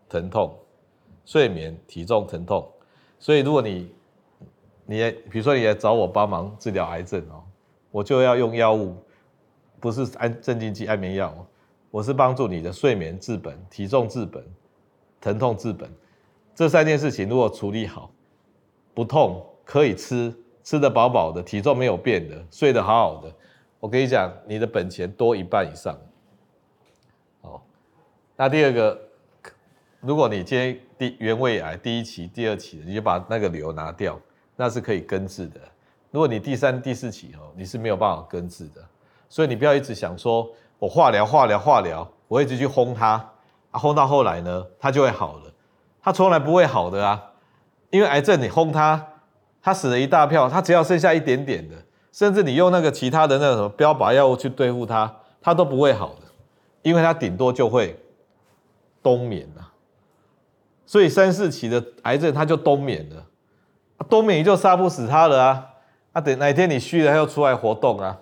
[0.09, 0.59] 疼痛、
[1.25, 2.69] 睡眠、体重、疼痛。
[3.17, 3.95] 所以如果你
[4.91, 7.45] 你比如说你来找我帮忙治疗癌症哦，
[7.91, 8.97] 我就要用药物，
[9.79, 11.47] 不是安镇静剂、安眠药，
[11.91, 14.43] 我是帮助你的睡眠治本、体重治本、
[15.21, 15.91] 疼痛治本。
[16.55, 18.11] 这三件事情如果处理好，
[18.95, 23.31] 不痛可以吃，吃得饱饱的，体重没有变的，睡得好好的，
[23.81, 25.95] 我跟你讲，你的本钱多一半以上。
[27.43, 27.61] 哦，
[28.37, 28.99] 那第二个，
[30.01, 34.19] 如果你今天第原位癌第一期、第二期，你就把那个瘤拿掉，
[34.61, 35.61] 那是可以根治的。
[36.11, 38.85] 如果你第三、第四期哦，你是没有办法根治的。
[39.29, 43.11] 所以你不要一直想说我化疗、化疗、化疗，我一直去轰它，
[43.71, 45.53] 啊，轰到后来呢，它就会好了。
[46.03, 47.23] 它从来不会好的啊，
[47.91, 49.07] 因为癌症你轰它，
[49.63, 51.77] 它死了一大票，它只要剩下一点点的，
[52.11, 56.23] 甚至你用那个其他的那个什么标靶药物去对付它，它都不会好的，
[56.83, 57.97] 因为它顶多就会
[59.03, 59.73] 冬眠了。
[60.87, 63.27] 所以三四期的癌症它就冬眠了，
[64.05, 65.75] 冬眠你就杀不死它了啊，
[66.13, 68.21] 啊等哪天你虚了它又出来活动啊，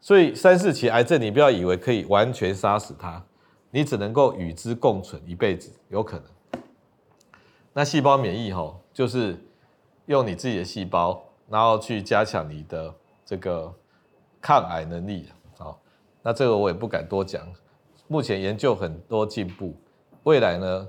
[0.00, 3.22] 所以三四期癌症你不要以为可以完全杀死它，
[3.70, 6.62] 你只能够与之共存一辈子，有可能。
[7.72, 9.38] 那细胞免疫吼，就是
[10.06, 12.92] 用你自己的细胞，然后去加强你的
[13.24, 13.72] 这个
[14.40, 15.28] 抗癌能力。
[15.56, 15.78] 好，
[16.22, 17.46] 那这个我也不敢多讲。
[18.08, 19.76] 目前研究很多进步，
[20.24, 20.88] 未来呢，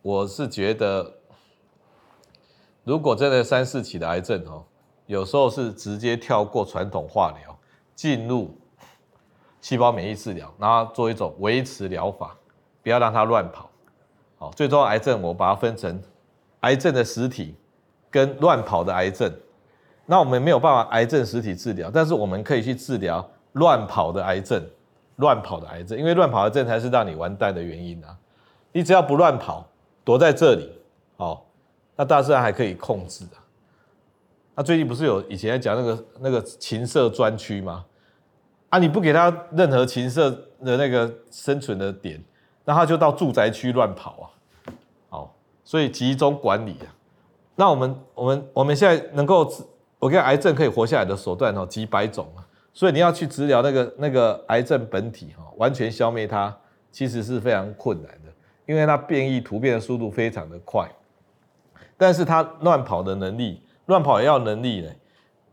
[0.00, 1.12] 我是觉得，
[2.86, 4.62] 如果真的三四期的癌症哦，
[5.06, 7.58] 有时候是直接跳过传统化疗，
[7.96, 8.56] 进入
[9.60, 12.36] 细胞免疫治疗，然后做一种维持疗法，
[12.84, 13.68] 不要让它乱跑。
[14.38, 16.00] 好，最终癌症我把它分成
[16.60, 17.56] 癌症的实体
[18.08, 19.32] 跟乱跑的癌症。
[20.06, 24.64] 那我们没有办法癌症实体治疗，但是我们可以去治疗乱跑的癌症。
[25.16, 28.14] 乱跑的癌症，因为乱跑的症才是让你完蛋的原因啊！
[28.70, 29.66] 你只要不乱跑，
[30.04, 30.70] 躲在这里，
[31.16, 31.40] 哦，
[31.96, 33.32] 那大自然还可以控制的。
[34.54, 37.84] 那最近不是有以前在讲那个那个禽舍专区吗？
[38.68, 40.30] 啊，你不给他任何禽舍
[40.64, 42.22] 的那个生存的点。
[42.64, 44.26] 那他就到住宅区乱跑啊，
[45.08, 46.90] 好，所以集中管理啊。
[47.54, 49.48] 那我们我们我们现在能够，
[50.00, 52.42] 我跟癌症可以活下来的手段哦，几百种啊。
[52.74, 56.54] 所以你要去治疗那个那个癌症本体哈，完全消灭它，
[56.90, 58.32] 其实是非常困难的，
[58.66, 60.90] 因为它变异突变的速度非常的快。
[61.96, 64.90] 但是它乱跑的能力，乱跑也要能力呢，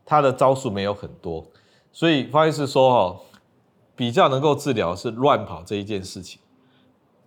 [0.06, 1.46] 它的招数没有很多。
[1.92, 3.22] 所以方医师说哈，
[3.96, 6.42] 比较能够治疗是乱跑这一件事情。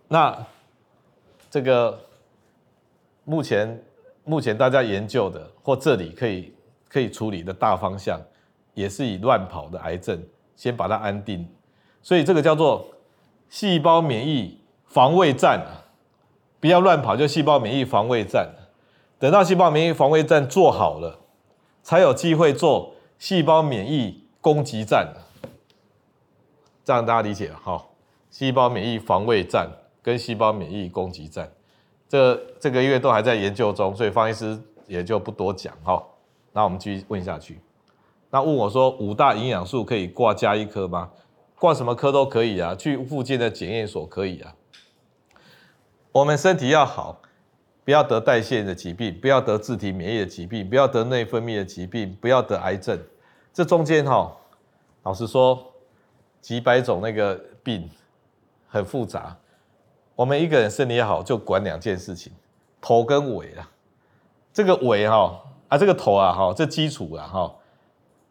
[0.07, 0.45] 那
[1.49, 1.99] 这个
[3.23, 3.83] 目前
[4.23, 6.53] 目前大家研究的或这里可以
[6.89, 8.21] 可以处理的大方向，
[8.73, 10.21] 也是以乱跑的癌症
[10.55, 11.47] 先把它安定，
[12.01, 12.85] 所以这个叫做
[13.49, 15.87] 细胞免疫防卫战啊，
[16.59, 18.49] 不要乱跑，就细胞免疫防卫战。
[19.19, 21.19] 等到细胞免疫防卫战做好了，
[21.83, 25.13] 才有机会做细胞免疫攻击战。
[26.83, 27.85] 这样大家理解哈？
[28.29, 29.69] 细胞免疫防卫战。
[30.03, 31.51] 跟细胞免疫攻击战，
[32.07, 36.01] 这这个月都还在研究中，所以方医师也就不多讲哈。
[36.53, 37.59] 那我们继续问下去。
[38.29, 41.09] 那问我说，五大营养素可以挂加一科吗？
[41.59, 44.55] 挂什么科都可以啊，去附近的检验所可以啊。
[46.13, 47.19] 我们身体要好，
[47.87, 52.99] 不要得代谢的疾病，不要得自体免疫的疾病，不要得内分泌的疾病，不要得癌症。
[53.53, 54.29] 这中间哈，
[55.03, 55.71] 老实说，
[56.41, 57.89] 几百种那个病
[58.67, 59.33] 很复杂。
[60.15, 62.33] 我们一个人身体好，就管两件事情，
[62.81, 63.71] 头跟尾啊。
[64.51, 67.55] 这个尾哈啊，这个头啊哈，这基础啊哈，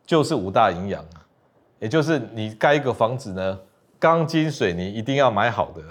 [0.05, 1.03] 就是五大营养，
[1.79, 3.59] 也就是你盖一个房子呢，
[3.99, 5.83] 钢筋水泥一定要买好的。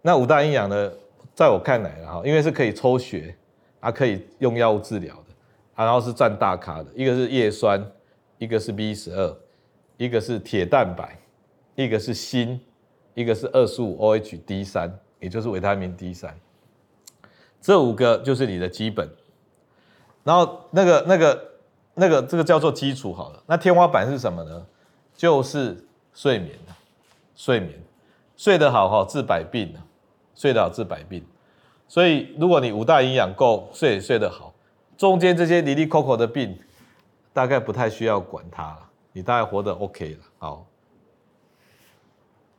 [0.00, 0.92] 那五大营养呢，
[1.36, 3.32] 在我看来了哈，因为是可以抽血
[3.78, 5.34] 啊，可以用药物治疗的，
[5.76, 7.80] 然后是占大咖的，一个是叶酸，
[8.38, 9.36] 一个是 B 十二，
[9.96, 11.16] 一个是铁蛋白，
[11.76, 12.58] 一个是锌。
[13.18, 16.38] 一个是二十五 OH D 三，也就是维他命 D 三，
[17.62, 19.08] 这五个就是你的基本。
[20.22, 21.48] 然后那个、那个、
[21.94, 23.42] 那个，这个叫做基础好了。
[23.46, 24.66] 那天花板是什么呢？
[25.16, 26.58] 就是睡眠，
[27.34, 27.72] 睡眠，
[28.36, 29.74] 睡得好哈，治百病，
[30.36, 31.26] 睡得好治百病。
[31.88, 34.54] 所以如果你五大营养够，睡也睡得好，
[34.96, 36.56] 中间这些哩哩抠抠的病，
[37.32, 40.18] 大概不太需要管它了，你大概活得 OK 了。
[40.38, 40.66] 好，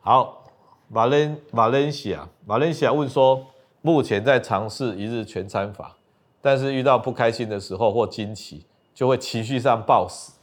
[0.01, 0.43] 好。
[0.89, 3.45] 马伦马伦西亚马伦西亚问说：
[3.81, 5.97] 目前在尝试一日全餐法，
[6.41, 10.39] 但是遇到不开心的时候或惊奇，就会情绪上暴死。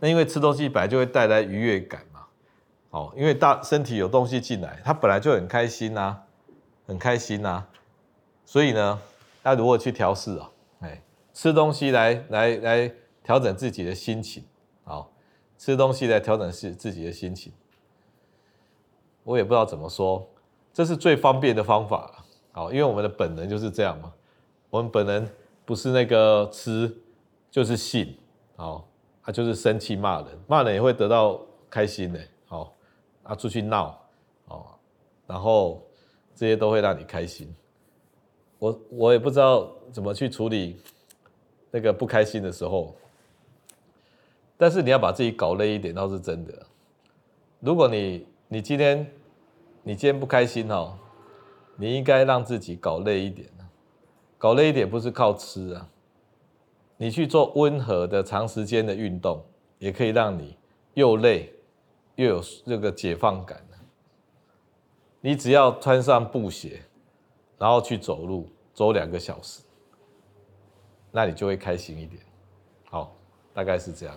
[0.00, 2.02] 那因为吃东西本来就会带来愉悦感
[2.96, 6.16] 哦，因为大身体有东西进来，他本来就很开心呐，
[6.86, 7.62] 很开心呐，
[8.46, 8.98] 所以呢，
[9.42, 10.50] 他如何去调试啊？
[10.80, 11.02] 哎，
[11.34, 12.90] 吃东西来来来
[13.22, 14.42] 调整自己的心情，
[14.84, 15.12] 好，
[15.58, 17.52] 吃东西来调整自自己的心情。
[19.24, 20.26] 我也不知道怎么说，
[20.72, 24.10] 这是最方便的方法，好，因为我们的本能就是这样嘛，
[24.70, 25.28] 我们本能
[25.66, 26.96] 不是那个吃，
[27.50, 28.16] 就是性，
[28.56, 28.88] 好，
[29.22, 32.20] 他就是生气骂人，骂人也会得到开心的，
[33.26, 33.98] 啊出去闹，
[34.48, 34.66] 哦，
[35.26, 35.82] 然后
[36.34, 37.54] 这些都会让你开心，
[38.58, 40.80] 我我也不知道怎么去处理
[41.70, 42.94] 那个不开心的时候，
[44.56, 46.66] 但是你要把自己搞累一点倒是真的，
[47.60, 49.06] 如果你你今天。
[49.88, 50.98] 你今天不开心哦，
[51.76, 53.48] 你应该让自己搞累一点，
[54.36, 55.88] 搞累一点不是靠吃啊，
[56.96, 59.40] 你去做温和的长时间的运动，
[59.78, 60.56] 也可以让你
[60.94, 61.54] 又累
[62.16, 63.62] 又有这个解放感。
[65.22, 66.82] 你只要穿上布鞋，
[67.58, 69.60] 然后去走路，走两个小时，
[71.10, 72.22] 那你就会开心一点。
[72.88, 73.16] 好，
[73.52, 74.14] 大概是这样，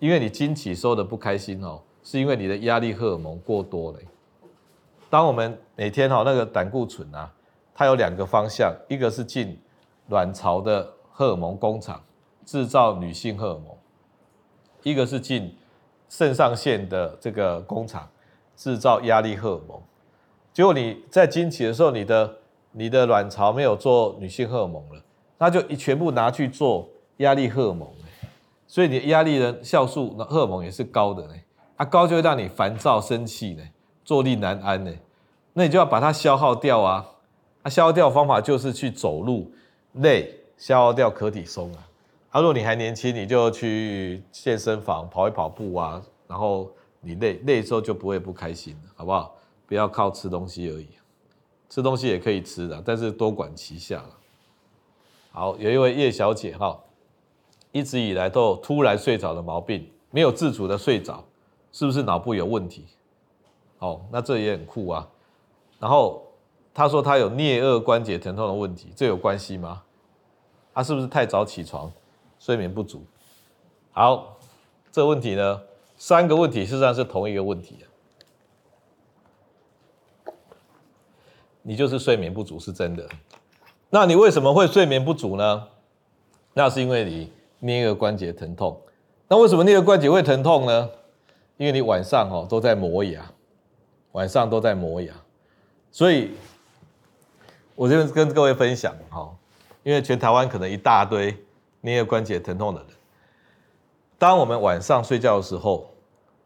[0.00, 4.00] 因为你经期收的不开心哦，是因为你的压力荷尔蒙过多了。
[5.08, 7.32] 当我们每天哈那个胆固醇啊，
[7.72, 9.60] 它有两个方向，一个是进
[10.08, 12.02] 卵巢的荷尔蒙工厂
[12.44, 13.76] 制造女性荷尔蒙，
[14.82, 15.56] 一个是进
[16.08, 18.08] 肾上腺的这个工厂
[18.56, 19.80] 制造压力荷尔蒙。
[20.52, 22.36] 结果你在经期的时候，你的
[22.72, 25.02] 你的卵巢没有做女性荷尔蒙了，
[25.38, 27.88] 那就一全部拿去做压力荷尔蒙，
[28.66, 31.34] 所以你压力的酵素荷尔蒙也是高的呢，
[31.76, 33.62] 啊高就会让你烦躁生气呢。
[34.04, 34.92] 坐立难安呢，
[35.52, 37.06] 那你就要把它消耗掉啊！
[37.62, 39.52] 啊，消耗掉方法就是去走路，
[39.92, 41.87] 累，消耗掉可体松啊。
[42.30, 49.34] 啊，如果你还年轻，你就去健身房跑一跑步啊，然后你累累的时候就不会不开心了，好不好？
[49.66, 50.88] 不要靠吃东西而已，
[51.68, 54.04] 吃东西也可以吃的，但是多管齐下。
[55.30, 56.78] 好，有一位叶小姐哈，
[57.72, 61.24] 一直以来都有突然睡着的毛病，没有自主的睡着，
[61.72, 62.84] 是不是脑部有问题？
[63.78, 65.08] 哦，那这也很酷啊。
[65.78, 66.22] 然后
[66.74, 69.82] 她说她有颞颌关节疼痛的问题，这有关系吗？
[70.74, 71.92] 她是不是太早起床，
[72.38, 73.04] 睡眠不足？
[73.92, 74.38] 好，
[74.90, 75.62] 这问题呢，
[75.96, 77.86] 三个问题实际上是同一个问题啊。
[81.62, 83.08] 你就是睡眠不足是真的。
[83.90, 85.68] 那你为什么会睡眠不足呢？
[86.54, 88.80] 那是因为你捏个关节疼痛。
[89.28, 90.90] 那为什么捏个关节会疼痛呢？
[91.56, 93.30] 因为你晚上哦都在磨牙。
[94.12, 95.12] 晚上都在磨牙，
[95.92, 96.32] 所以
[97.76, 99.30] 我这边跟各位分享哈，
[99.84, 101.36] 因为全台湾可能一大堆
[101.88, 102.90] 颞顎关节疼痛的人，
[104.18, 105.88] 当我们晚上睡觉的时候，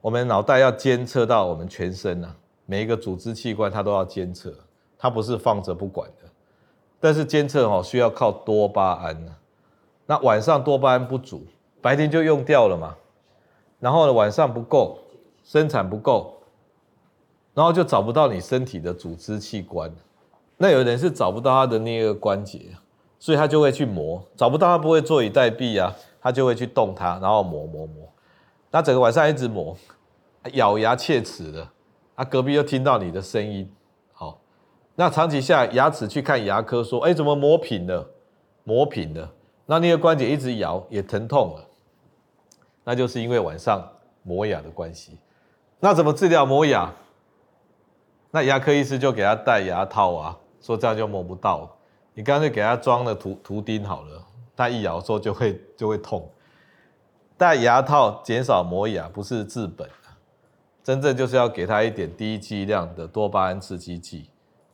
[0.00, 4.54] 我们脑袋要监测到我们全身呐，每一个组织器官它都要监测，
[4.96, 6.30] 它不是放着不管的，
[7.00, 9.32] 但是监测哦需要靠多巴胺呐，
[10.06, 11.44] 那晚上多巴胺不足，
[11.80, 12.96] 白天就用掉了嘛，
[13.80, 14.98] 然后呢晚上不够，
[15.42, 16.38] 生产不够。
[17.54, 19.94] 然后就找不到你身体的组织器官，
[20.56, 22.74] 那有人是找不到他的那个关节，
[23.22, 28.12] 所以他就会去磨，找不到他不会坐以待毙啊，他就会去动它，然后磨磨磨，
[28.72, 29.76] 那整个晚上一直磨，
[30.54, 31.68] 咬牙切齿的，
[32.16, 33.72] 啊隔壁又听到你的声音，
[34.12, 34.40] 好，
[34.96, 38.10] 那长期下牙齿去看牙科说，哎怎么磨平了，
[38.64, 39.30] 磨平了，
[39.66, 41.64] 那颞顎关节一直咬也疼痛了，
[42.82, 43.88] 那就是因为晚上
[44.24, 45.16] 磨牙的关系，
[45.78, 46.92] 那怎么治疗磨牙？
[48.32, 51.70] 那牙科医师就给他戴牙套啊，说这样就磨不到。
[52.14, 54.24] 你干脆给他装了图图钉好了，
[54.56, 56.28] 他一咬之后就会就会痛。
[57.36, 59.88] 戴牙套减少磨牙不是治本，
[60.84, 64.28] 真正就是要给他一点低剂量的多巴胺刺激剂，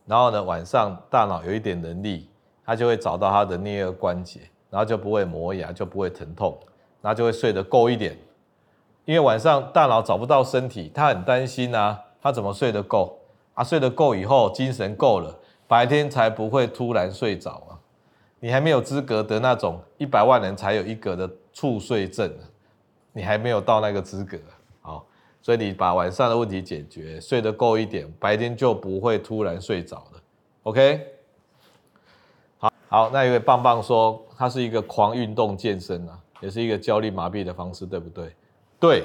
[0.05, 2.29] 然后呢晚上大脑有一点能力，
[2.65, 6.59] 他就会找到他的颞颌关节，然后就不会磨牙，就不会疼痛，
[7.01, 8.19] 然后就会睡得够一点。
[9.05, 13.19] 因为晚上大脑找不到身体，他很担心啊，他怎么睡得够？
[13.55, 15.35] 啊，睡得够以后，精神够了，
[15.69, 17.79] 白天才不会突然睡着啊。
[18.41, 22.33] 你还没有资格得那种一百万人才有一个的猝睡症，
[23.13, 24.39] 你还没有到那个资格。
[24.81, 25.05] 好，
[25.43, 30.23] 所以你把晚上的问题解决，睡得够一点，白天就不会突然睡着了。
[30.63, 31.05] OK，
[32.59, 38.33] 好，好，那一位棒棒说，他是一个狂运动健身啊，也是一个焦虑麻痹的方式，对不对？
[38.79, 39.03] 对，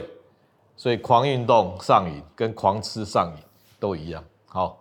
[0.77, 3.43] 所以狂运动上瘾跟狂吃上瘾
[3.79, 4.23] 都一样。
[4.45, 4.77] 好，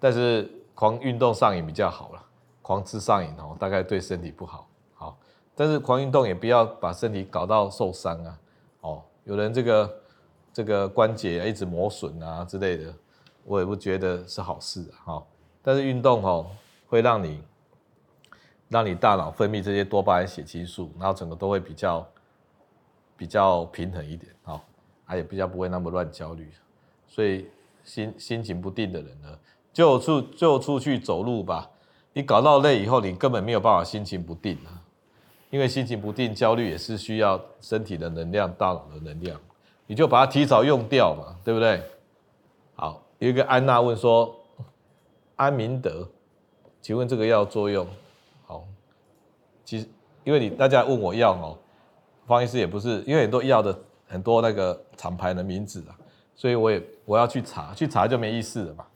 [0.00, 2.24] 但是狂运动上瘾比较好了，
[2.62, 4.68] 狂吃上瘾哦，大概对身体不好。
[4.94, 5.18] 好，
[5.54, 8.38] 但是狂运动也不要把身体搞到受伤啊。
[8.80, 10.00] 哦，有人这个
[10.52, 12.94] 这个关节一直磨损啊之类的，
[13.44, 15.22] 我也不觉得是好事哈。
[15.62, 16.50] 但是运动哦，
[16.88, 17.42] 会让你
[18.68, 22.06] 让你大脑分泌这些多巴胺、血清素，然后整个都会比较
[23.16, 24.64] 比较平衡一点，好，
[25.04, 26.50] 还也比较不会那么乱焦虑。
[27.06, 27.48] 所以
[27.84, 29.38] 心心情不定的人呢，
[29.72, 31.70] 就出就出去走路吧。
[32.12, 34.80] 你搞到累以后，你根本没有办法心情不定啊。
[35.50, 39.38] 因为心情不定、焦虑也是需要身体的能量、大脑的能量，
[39.86, 41.82] 你就把它提早用掉嘛，对不对？
[42.74, 44.34] 好，有一个安娜问说，
[45.36, 46.08] 安明德，
[46.80, 47.86] 请问这个药作用？
[48.46, 48.64] 好，
[49.62, 49.86] 其实
[50.24, 51.58] 因为你大家问我药哦，
[52.26, 55.92] 方医师也不是，因为很多药的很多那个厂牌的名字啊，
[56.34, 58.86] 所以我也我要去查，去查就没意思了嘛。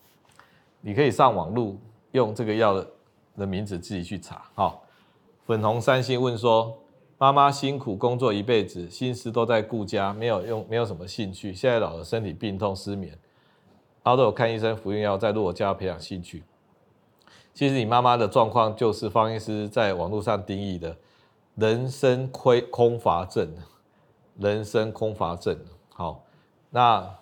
[0.87, 1.77] 你可以上网路
[2.13, 2.73] 用这个药
[3.37, 4.85] 的名字自己去查，好。
[5.45, 6.79] 粉红三星问说
[7.19, 11.53] ：“妈妈辛苦工作一辈子，心思都在顾家，没有用，没有什么兴趣。
[11.53, 13.19] 现在老了，身体病痛、失眠，
[14.05, 16.45] 然后都有看医生、服用药，在如果家培养兴趣。
[17.53, 20.97] 其实你妈妈的状况就是方医师在网络上定义的
[21.57, 23.53] 人生亏空乏症，
[24.39, 25.59] 人生空乏症。
[25.93, 26.23] 好，
[26.71, 27.13] 那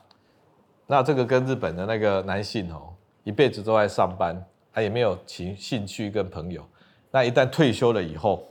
[0.86, 2.93] 那这个跟日本的那个男性哦，
[3.24, 4.40] 一辈子都在上班，
[4.72, 6.64] 他也没有情兴趣跟朋友。”
[7.10, 8.46] 那一旦退休了以后，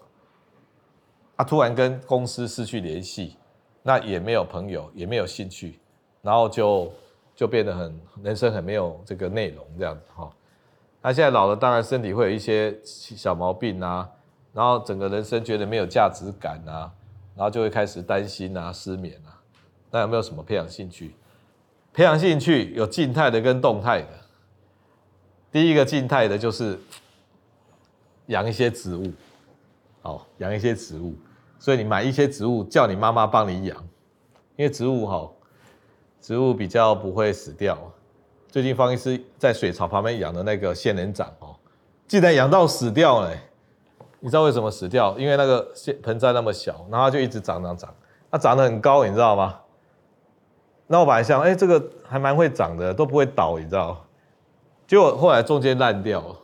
[1.35, 3.37] 他突然跟公司失去联系，
[3.81, 5.79] 那也没有朋友，也没有兴趣，
[6.21, 6.91] 然后就
[7.35, 10.31] 就变得很人生很没有这个内容这样子哈。
[11.01, 14.09] 他现在老了，当然身体会有一些小毛病啊，
[14.53, 16.89] 然后整个人生觉得没有价值感啊，
[17.35, 19.35] 然后就会开始担心啊、失眠啊。
[19.91, 21.13] 那有没有什么培养兴趣？
[21.91, 24.07] 培养兴趣有静态的跟动态的。
[25.53, 26.77] 第一个静态的就是。
[28.27, 29.11] 养一些植物，
[30.01, 31.13] 好，养一些植物，
[31.59, 33.77] 所以你买一些植物，叫你妈妈帮你养，
[34.55, 35.29] 因为植物哈，
[36.21, 37.77] 植物比较不会死掉。
[38.47, 41.53] 最近方医师在水槽旁边养的那个仙人掌哦，
[42.07, 43.35] 竟然养到死掉了。
[44.21, 45.19] 你知道为什么死掉？
[45.19, 47.93] 因为那个盆栽那么小，然后它就一直长长长，
[48.31, 49.59] 它长得很高，你知道吗？
[50.87, 54.02] 那我本来想，哎，这个还蛮会长的，都不会倒，你知道？
[54.87, 56.39] 结果后来中间烂掉了。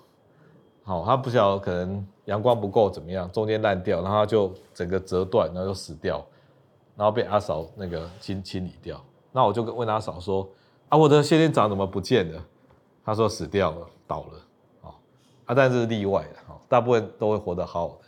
[0.83, 6.25] 好，他不晓得可能阳光不够怎么样，中间烂掉，然后他就整个折断，然后就死掉，
[6.95, 8.99] 然后被阿嫂那个清清理掉。
[9.31, 10.49] 那我就问阿嫂说
[10.89, 12.43] ：“啊，我的仙人掌怎么不见了？”
[13.05, 14.89] 他说：“死掉了，倒了。”
[15.45, 18.07] 啊，但是例外的，大部分都会活得好好的。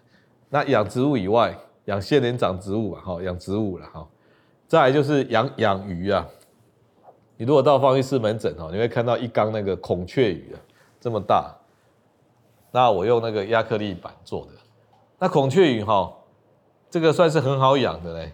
[0.49, 1.55] 那养植物以外，
[1.85, 4.07] 养仙人掌植物吧，哈，养植物了哈。
[4.67, 6.27] 再来就是养养鱼啊。
[7.41, 10.61] 你如果到方医师门诊哦，你会看到一缸那个孔雀鱼啊，
[10.99, 11.51] 这么大。
[12.69, 14.51] 那我用那个亚克力板做的，
[15.17, 16.13] 那孔雀鱼哈，
[16.87, 18.31] 这个算是很好养的嘞。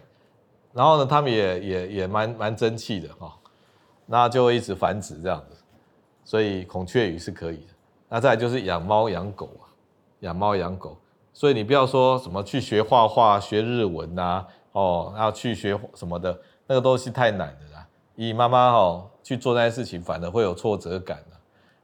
[0.74, 3.34] 然后呢，他们也也也蛮蛮争气的哈，
[4.04, 5.56] 那就会一直繁殖这样子，
[6.22, 7.72] 所以孔雀鱼是可以的。
[8.10, 9.72] 那再就是养猫养狗啊，
[10.20, 10.98] 养猫养狗，
[11.32, 17.77] 所以你不要说什么去学画画、学日文呐，哦，然后去学什么的，那个东西太难了。
[18.18, 21.24] 以妈妈哈去做那些事情，反而会有挫折感。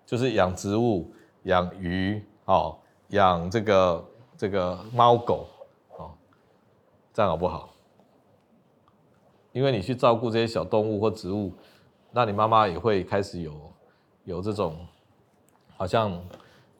[0.04, 1.10] 就是养植物、
[1.44, 2.22] 养鱼。
[2.46, 2.76] 哦，
[3.08, 4.04] 养这个
[4.36, 5.46] 这个猫狗，
[5.96, 6.10] 哦，
[7.10, 7.70] 这样好不好？
[9.52, 11.50] 因为你去照顾这些小动物或植物，
[12.10, 13.54] 那你妈妈也会开始有
[14.24, 14.86] 有这种
[15.78, 16.22] 好像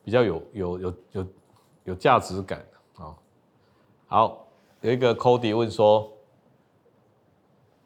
[0.04, 1.26] 比较有有有有
[1.84, 2.58] 有价值感
[2.96, 3.16] 啊、哦。
[4.06, 4.46] 好，
[4.82, 6.12] 有一个 Cody 问说，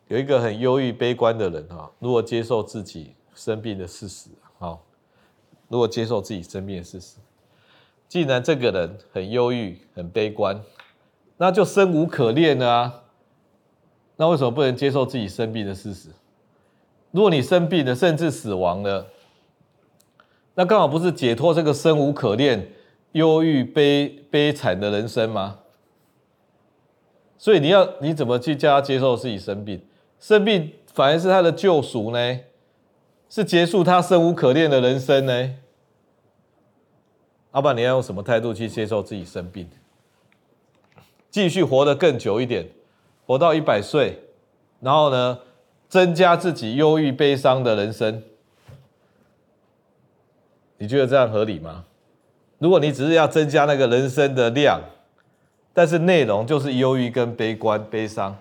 [0.09, 4.83] 有一个很忧郁悲观的人哈，如果接受自己生病的事实，好，
[5.69, 7.17] 如果接受自己生病的事实。
[8.09, 10.63] 既然这个人很忧郁、很悲观，
[11.37, 13.03] 那就生无可恋啊！
[14.17, 16.09] 那为什么不能接受自己生病的事实？
[17.11, 19.09] 如果你生病了，甚至死亡了，
[20.55, 22.73] 那刚好不是解脱这个生无可恋、
[23.13, 25.59] 忧郁、悲悲惨的人生吗？
[27.37, 29.83] 所以你要你怎么去叫他接受自己生病？
[30.21, 32.41] 生病反而是他的救赎呢？
[33.29, 35.55] 是结束他生无可恋的人生呢？
[37.51, 39.69] 阿爸你要用什么态度去接受自己生病？
[41.31, 42.69] 继续活得更久一点，
[43.27, 44.19] 活到一百岁，
[44.81, 45.41] 然后呢，
[45.89, 48.23] 增加自己忧郁悲伤的人生，
[50.79, 51.85] 你觉得这样合理吗？
[52.59, 54.81] 如果你只是要增加那个人生的量，
[55.73, 58.37] 但是内容就是忧郁跟悲观悲伤，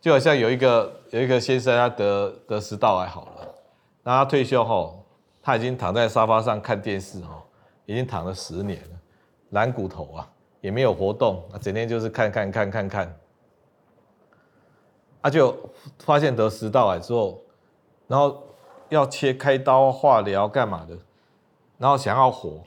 [0.00, 3.54] 就好像有一个有一个先生他得得食道癌好了，
[4.02, 5.04] 那他退休后，
[5.42, 7.42] 他已经躺在沙发上看电视哦。
[7.90, 9.00] 已经躺了十年了，
[9.52, 10.30] 懒骨头啊，
[10.60, 13.16] 也没有活动，整天就是看看看看看。
[15.22, 15.56] 他就
[16.00, 17.40] 发现得食道癌之后，
[18.06, 18.42] 然后
[18.90, 20.98] 要切开刀化疗干嘛的，
[21.78, 22.62] 然后想要活，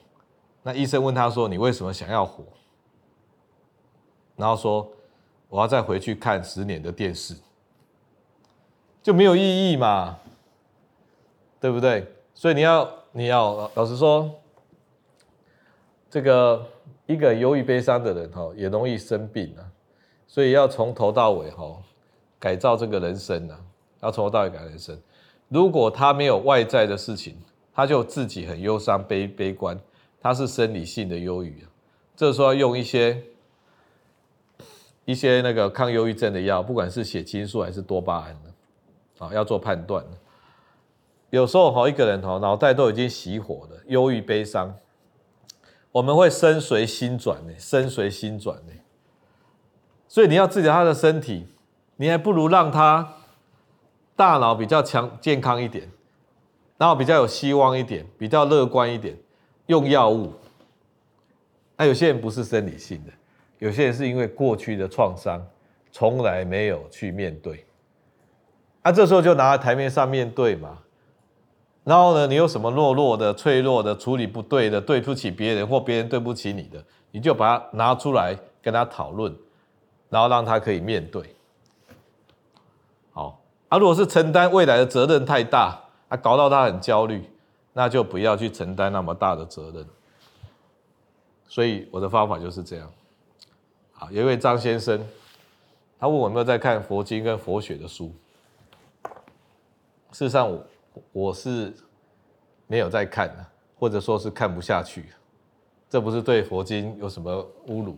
[0.64, 2.44] 那医生问他说：“你为什么想要活？”
[4.36, 4.92] 然后说
[5.52, 7.36] ：“我要再回去看十年的电视，
[9.04, 10.18] 就没有意义嘛，
[11.60, 12.08] 对不对？
[12.34, 14.32] 所以你要你要老实说，
[16.10, 16.66] 这个
[17.06, 19.62] 一个忧郁悲伤的人哈，也容易生病啊，
[20.26, 21.78] 所以要从头到尾哈。”
[22.40, 23.62] 改造这个人生呢、啊，
[24.02, 25.00] 要从头到尾改人生。
[25.48, 27.38] 如果他没有外在的事情，
[27.72, 29.80] 他就自己很忧伤、悲悲观，
[30.20, 31.70] 他是生理性的忧郁啊。
[32.16, 33.22] 这时候要用一些
[35.06, 38.38] 一些那个抗忧郁症的药，不管是血清素还是多巴胺
[39.20, 40.06] 啊，要做判断。
[41.30, 44.76] 有时候哈，一个人哈脑袋都已经熄火了，忧郁悲伤，
[45.92, 48.74] 我们会身随心转呢，身随心转呢。
[50.08, 51.48] 所以你要治疗他的身体。
[51.98, 53.14] 你还不如让他
[54.16, 55.88] 大脑比较强健康一点，
[56.80, 59.16] 然后比较有希望一点，比较乐观一点，
[59.68, 60.34] 用药物。
[61.78, 63.12] 那有些人不是生理性的，
[63.62, 65.40] 有些人是因为过去的创伤，
[65.92, 67.64] 从来没有去面对。
[68.82, 70.80] 啊，这时候就拿在台面上面对嘛。
[71.84, 79.32] 然后呢，你有什么懦弱的、脆弱的、处理不对的、对不起别人或别人对不起你的，你就把它拿出来跟他讨论，
[80.10, 81.24] 然后让他可以面对。
[83.12, 83.40] 好
[83.70, 87.24] 啊，如果是承担未来的责任太大，啊，搞到他很焦虑，
[87.74, 89.86] 那就不要去承担那么大的责任。
[91.48, 92.92] 所以我的方法就是这样。
[94.02, 95.00] 好，有一位张先生，
[96.00, 98.12] 他问我有没有在看佛经跟佛学的书。
[100.12, 100.66] 事实上我，
[101.12, 101.72] 我是
[102.66, 103.46] 没有在看的，
[103.78, 105.06] 或者说是看不下去。
[105.88, 107.96] 这不是对佛经有什么侮辱，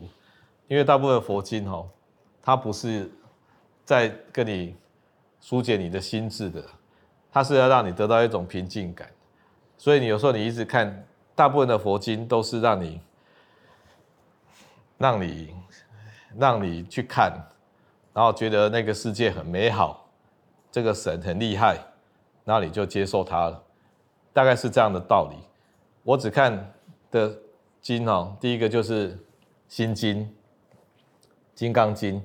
[0.68, 1.88] 因为大部分佛经哦，
[2.42, 3.10] 它不是
[3.86, 4.76] 在跟你。
[5.40, 6.64] 疏解你的心智的，
[7.30, 9.10] 它是要让你得到一种平静感，
[9.78, 13.02] 所以你有时候你一直看，大部分的佛经都是让你，
[14.98, 15.54] 让你，
[16.38, 17.32] 让你去看，
[18.14, 20.08] 然后觉得那个世界很美好，
[20.72, 21.78] 这个神很厉害，
[22.44, 23.64] 那你就接受它了，
[24.32, 25.38] 大概是这样的道理。
[26.04, 26.74] 我只看
[27.12, 27.34] 的
[27.82, 29.12] 经哦，第一个就是
[29.68, 30.18] 《心经》
[31.56, 32.20] 《金刚经》。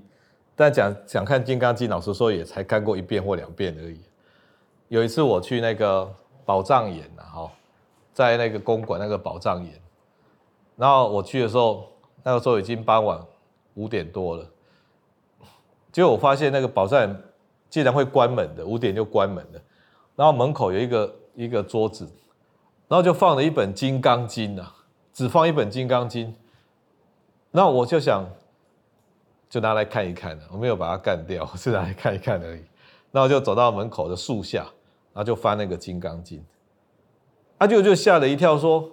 [0.56, 4.00] 但讲想看《金刚经》，老实说也才看过一遍或两遍而已。
[4.88, 6.12] 有一次我去那个
[6.44, 7.52] 宝藏岩呐，哈，
[8.12, 9.72] 在那个公馆那个宝藏岩，
[10.74, 11.86] 然后我去的时候，
[12.24, 13.24] 那个时候已经傍晚
[13.78, 14.50] 五点多了，
[15.90, 17.22] 结果我发现那个宝善
[17.70, 19.60] 竟然会关门的，五点就关门了。
[20.16, 22.04] 然后门口有一个一个桌子，
[22.88, 24.72] 然后就放了一本《金刚经》呐，
[25.12, 26.26] 只放一本《金刚经》，
[27.52, 28.28] 那我就想。
[29.50, 32.62] 就拿来看一看，我没有把它干掉， 是拿来看一看而已。
[33.10, 36.38] 然后就走到门口的树下，然后就翻那个《金刚经》，
[37.56, 38.90] 阿舅就吓了一跳，说：“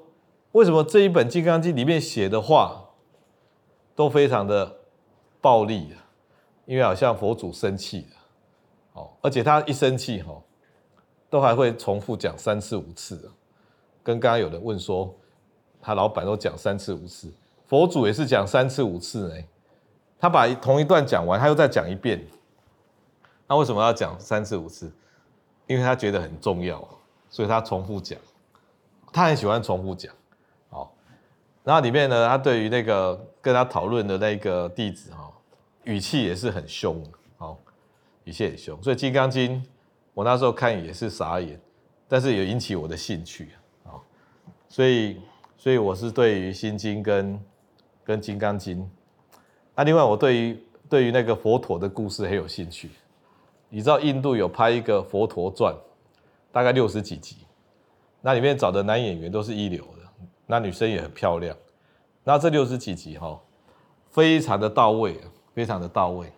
[0.56, 2.85] 为什么这一本《金刚经》里面写的话
[3.96, 4.76] 都非常的
[5.42, 5.94] 暴力？
[6.66, 10.36] 因为好像佛祖生气了，哦，而且他一生气，哈，
[11.30, 13.32] 都还会重复讲三次五次。
[14.04, 15.14] 跟刚刚有人问说，
[15.82, 17.32] 他老板都讲三次五次，
[17.68, 19.36] 佛祖也是讲三次五次呢。”
[20.18, 22.26] 他把同一段讲完，他又再讲一遍。
[23.48, 24.92] 那为什么要讲三次五次？
[25.68, 26.88] 因为他觉得很重要，
[27.30, 28.18] 所以他重复讲。
[29.12, 30.12] 他很喜欢重复讲。
[30.70, 30.92] 好，
[31.64, 35.32] 然后里面呢，他对于那个跟他讨论的那个弟子哈，
[35.84, 37.00] 语气也是很凶，
[37.38, 37.56] 好，
[38.24, 38.82] 语气很凶。
[38.82, 39.62] 所以《金刚经》，
[40.16, 41.62] 我那时候看也是傻眼，
[42.08, 43.50] 但是也引起我的兴趣
[43.84, 44.02] 啊。
[44.68, 45.22] 所以，
[45.60, 47.40] 所以我是对于《心经》跟
[48.04, 48.82] 跟《金刚经》。
[49.76, 52.90] 那另外，我对于对于那个佛陀的故事很有兴趣。
[53.70, 55.72] 你知道印度有拍一个《佛陀传》，
[56.52, 57.46] 大概六十几集，
[58.22, 61.56] 那里面找的男演员都是一流的，那女生也很漂亮。
[62.26, 63.40] 那这六十几集哈，
[64.10, 65.22] 非常的到位，
[65.54, 66.30] 非常的到位。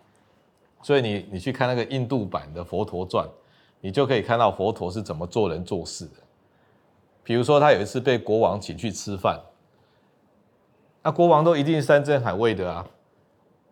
[0.82, 3.26] 所以你你去看那个印度版的《佛陀传》，
[3.80, 6.12] 你就可以看到佛陀是怎么做人做事的。
[7.24, 9.40] 比如说，他有一次被国王请去吃饭，
[11.02, 12.86] 那国王都一定山珍海味的啊。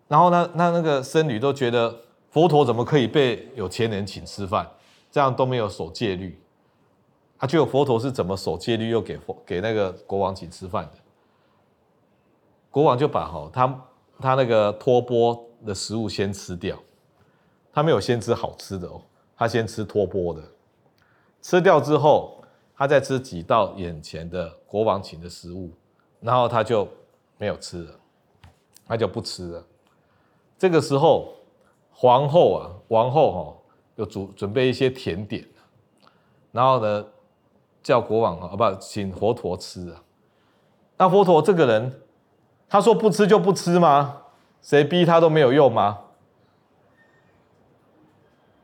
[0.09, 1.95] 然后呢，那那个僧侣都觉得
[2.31, 4.69] 佛陀怎么可以被有钱人请吃饭？
[5.11, 6.41] 这样都没有守戒律。
[7.39, 10.93] 他就有佛陀是怎么守戒律又给佛给那个国王请吃饭的？
[12.77, 13.85] 国王就把哈他
[14.21, 16.79] 他那个托钵的食物先吃掉，
[17.73, 19.01] 他没有先吃好吃的哦，
[19.35, 20.43] 他先吃托钵的，
[21.41, 22.45] 吃掉之后，
[22.77, 25.71] 他再吃几道眼前的国王请的食物，
[26.21, 26.87] 然后他就
[27.39, 27.99] 没有吃了，
[28.85, 29.67] 他就不吃了。
[30.59, 31.33] 这个时候，
[31.91, 33.57] 皇后啊，王后哈，
[33.95, 35.43] 有准准备一些甜点，
[36.53, 37.07] 然后呢，
[37.83, 40.03] 叫国王啊，不，请佛陀吃啊。
[40.99, 42.03] 那佛陀这个人，
[42.69, 44.23] 他说不吃就不吃吗？
[44.61, 46.01] 谁逼他都没有用吗？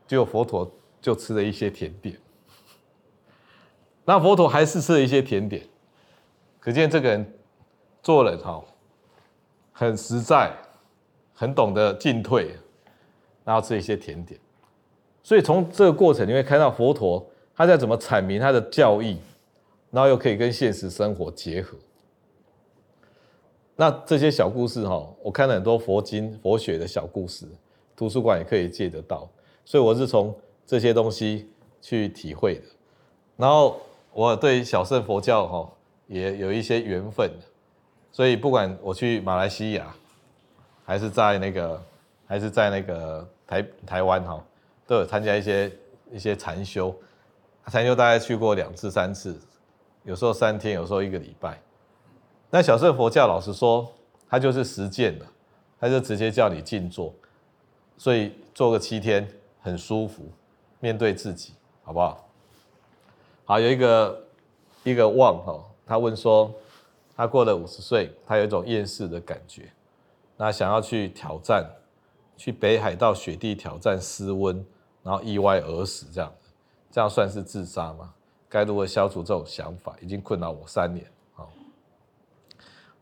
[0.05, 0.69] 结果佛陀
[1.01, 2.17] 就吃了一些甜点。
[4.05, 5.65] 那佛陀还是吃了一些甜点，
[6.59, 7.33] 可见这个人
[8.01, 8.61] 做人哈，
[9.71, 10.51] 很实在，
[11.33, 12.53] 很懂得进退，
[13.45, 14.37] 然后吃一些甜点。
[15.23, 17.25] 所以从这个过程你会看到佛陀
[17.55, 19.17] 他在怎么阐明他的教义，
[19.89, 21.77] 然后又可以跟现实生活结合。
[23.75, 27.47] 那这些小故事哈，我看了很多佛经、佛学的小故事，
[27.95, 29.27] 图书馆也可以借得到，
[29.65, 31.49] 所以我是从这些东西
[31.81, 32.61] 去体会的。
[33.35, 33.81] 然后
[34.13, 35.69] 我对小乘佛教哈
[36.05, 37.31] 也有一些缘分，
[38.11, 39.91] 所以不管我去马来西亚，
[40.85, 41.83] 还是在那个，
[42.27, 44.45] 还是在那个台台湾哈，
[44.85, 45.71] 都有参加一些
[46.11, 46.95] 一些禅修，
[47.71, 49.35] 禅修大概去过两次、三次，
[50.03, 51.59] 有时候三天，有时候一个礼拜。
[52.55, 53.91] 那小乘佛教老实说，
[54.29, 55.25] 他就是实践的，
[55.79, 57.11] 他就直接叫你静坐，
[57.97, 59.27] 所以坐个七天
[59.59, 60.31] 很舒服，
[60.79, 62.29] 面对自己，好不好？
[63.45, 64.23] 好，有一个
[64.83, 66.53] 一个旺哈，他问说，
[67.15, 69.71] 他过了五十岁，他有一种厌世的感觉，
[70.37, 71.67] 那想要去挑战，
[72.37, 74.63] 去北海道雪地挑战失温，
[75.01, 76.31] 然后意外而死这样，
[76.91, 78.13] 这样算是自杀吗？
[78.47, 79.95] 该如何消除这种想法？
[79.99, 81.03] 已经困扰我三年。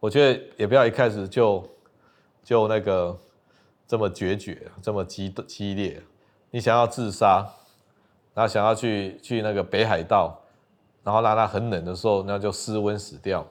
[0.02, 1.64] 我觉得也不要一开始就
[2.43, 3.16] 就那个
[3.88, 6.02] 这么决绝，这么激激烈。
[6.49, 7.47] 你想要自杀，
[8.34, 10.41] 然后想要去去那个北海道，
[11.04, 13.47] 然后让它很冷的时候，那就失温死掉。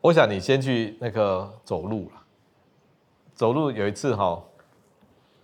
[0.00, 2.20] 我想你先去那个走路了。
[3.36, 4.42] 走路有一次哈，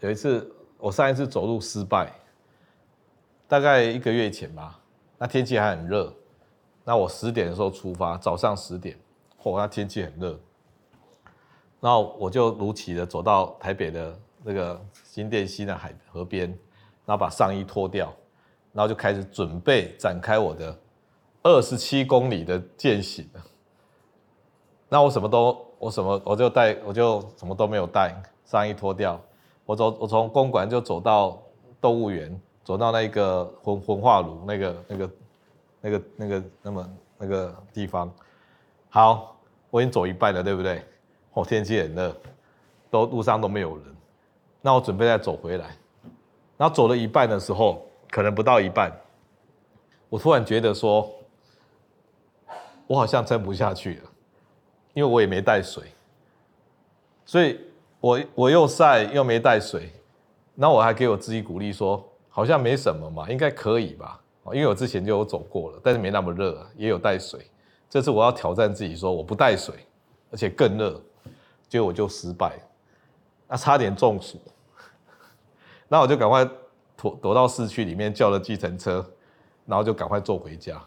[0.00, 2.12] 有一次我上一次走路失败，
[3.46, 4.80] 大概一个月前吧，
[5.16, 6.12] 那天气还很热。
[6.88, 8.96] 那我十点的时候出发，早上十点，
[9.42, 10.38] 嚯，那天气很热，
[11.80, 16.46] 然后我就如期的走到台北的那个新店溪的海河边，
[17.04, 18.14] 然后把上衣脱掉，
[18.72, 20.78] 然后就开始准备展开我的
[21.42, 23.28] 二十七公里的健行。
[24.88, 28.14] 那我什么都，我什么我就带，我就什么都没有带，
[28.44, 29.20] 上衣脱掉，
[29.64, 31.42] 我走，我从公馆就走到
[31.80, 35.10] 动物园，走到那个焚焚化炉那个那个。
[35.80, 38.12] 那个、那个、那么那个地方，
[38.88, 39.36] 好，
[39.70, 40.82] 我已经走一半了，对不对？
[41.34, 42.16] 哦，天气很热，
[42.90, 43.84] 都路上都没有人，
[44.62, 45.76] 那我准备再走回来，
[46.56, 48.90] 然后走了一半的时候，可能不到一半，
[50.08, 51.12] 我突然觉得说，
[52.86, 54.10] 我好像撑不下去了，
[54.94, 55.84] 因为我也没带水，
[57.24, 57.60] 所以
[58.00, 59.92] 我我又晒又没带水，
[60.54, 64.20] 那我还给我自己鼓励说，好像没什么嘛，应该可以吧。
[64.54, 67.50] 因为我之前就有走过了，但是没那么热，也有带水。
[67.88, 69.74] 这次我要挑战自己，说我不带水，
[70.30, 71.00] 而且更热，
[71.68, 72.58] 结果我就失败，
[73.48, 74.40] 那差点中暑。
[75.88, 76.44] 那我就赶快
[76.96, 79.04] 躲躲到市区里面叫了计程车，
[79.64, 80.82] 然后就赶快坐回家。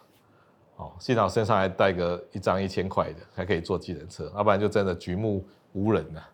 [0.75, 6.29] 哦，幸好身上还带个一张一千块的，还可以坐计程车，要不然就真的举目无人了。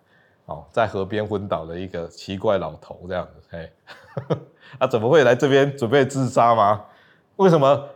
[0.46, 3.72] 哦，在河边昏倒的一个奇怪老头这样子，嘿，
[4.78, 6.86] 啊，怎么会来这边准备自杀吗？
[7.38, 7.90] 为什么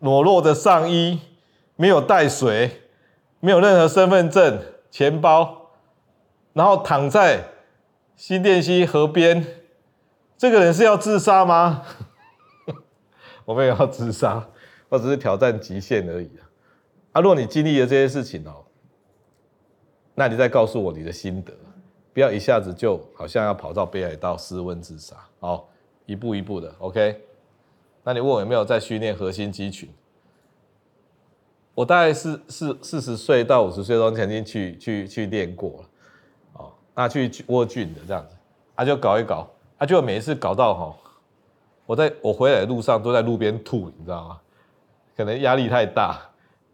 [0.00, 1.20] 裸露的上衣，
[1.76, 2.82] 没有带水，
[3.40, 4.60] 没有任何身份证、
[4.90, 5.70] 钱包，
[6.52, 7.44] 然后躺在
[8.16, 9.44] 新店溪河边？
[10.36, 11.82] 这个人是要自杀吗？
[13.44, 14.48] 我没有要自杀，
[14.88, 16.46] 我只是挑战极限而已啊！
[17.14, 18.64] 啊，如果你经历了这些事情哦，
[20.14, 21.52] 那你再告诉我你的心得，
[22.12, 25.68] 不要一下子就好像要跑到北海道失温自杀，好，
[26.06, 27.24] 一步一步的，OK。
[28.08, 29.86] 那你问我有没有在训练核心肌群？
[31.74, 35.88] 我大概是四四十岁到五十岁都曾经去去去练过了，
[36.54, 38.34] 哦，那去握菌的这样子，
[38.74, 39.46] 他、就搞一搞，
[39.78, 40.96] 他、就每一次搞到哈，
[41.84, 44.40] 我在我回来的路上都在路边吐，你知道吗？
[45.14, 46.18] 可能压力太大，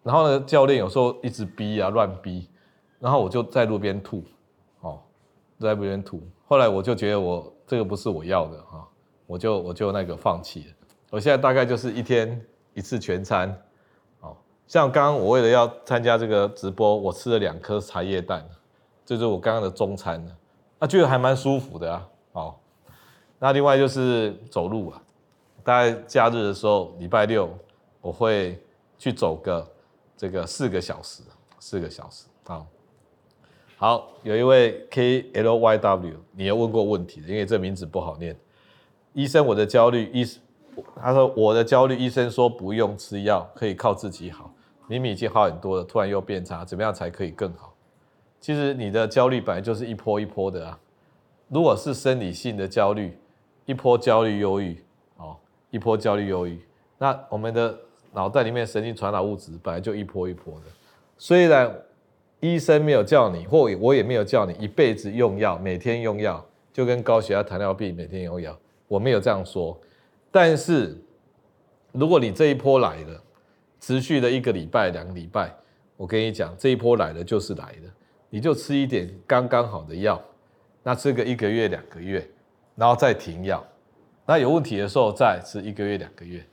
[0.05, 2.49] 然后呢，教练有时候一直逼啊乱逼，
[3.01, 4.23] 然后我就在路边吐，
[4.83, 5.03] 哦，
[5.59, 8.89] 在路边吐，后来我就觉得我这个不是我要的哈，
[9.27, 10.75] 我就我就那个放弃了。
[11.15, 13.49] 我现在大概就是一天一次全餐，
[14.19, 14.37] 哦，
[14.67, 18.45] 像刚刚我为了要参加这个直播，我吃了两颗茶叶蛋，
[19.07, 20.21] 这就是我刚刚的中餐，
[20.77, 22.55] 那觉得还蛮舒服的啊，哦，
[23.39, 25.01] 那另外就是走路啊，
[25.63, 27.49] 大概假日的时候，礼拜六
[28.01, 28.61] 我会
[28.99, 29.65] 去走个
[30.17, 31.23] 这个四个小时，
[31.61, 32.67] 四个小时啊，
[33.77, 38.37] 好，有一位 K L Y W，你也问过问题的，因为这名字不好念。
[39.13, 40.25] 医生，我的焦虑，医
[41.01, 44.53] 他说我的焦虑，医生说不用吃药，可以靠自己好。
[44.87, 47.75] 明明已经好很多了，突然又变差，怎么样才可以更好？
[48.41, 50.79] 其实你的焦虑本来就是一波一波的啊。
[51.49, 53.17] 如果是生理性的焦虑，
[53.67, 54.83] 一波焦虑忧郁，
[55.17, 55.37] 哦，
[55.71, 56.61] 一波焦虑忧郁，
[56.99, 57.77] 那我们的
[58.13, 60.67] 脑袋里面神经传导物质本来就一波一波的，
[61.19, 61.75] 虽然。
[62.41, 66.45] 医生没有叫你，或我也没有叫你一辈子用药，每天用药，
[66.75, 68.55] 就跟高血压、糖尿病每天用药，
[68.87, 69.75] 我没有这样说。
[70.35, 71.01] 但是，
[71.93, 73.23] 如果你这一波来了，
[73.79, 75.55] 持续了一个礼拜、两个礼拜，
[75.97, 77.95] 我跟你讲，这一波来了就是来了，
[78.31, 80.21] 你就吃一点刚刚好的药，
[80.83, 82.29] 那吃个一个月、两个月，
[82.75, 83.65] 然后再停药，
[84.27, 86.45] 那有问题的时候再吃一个月、两个月。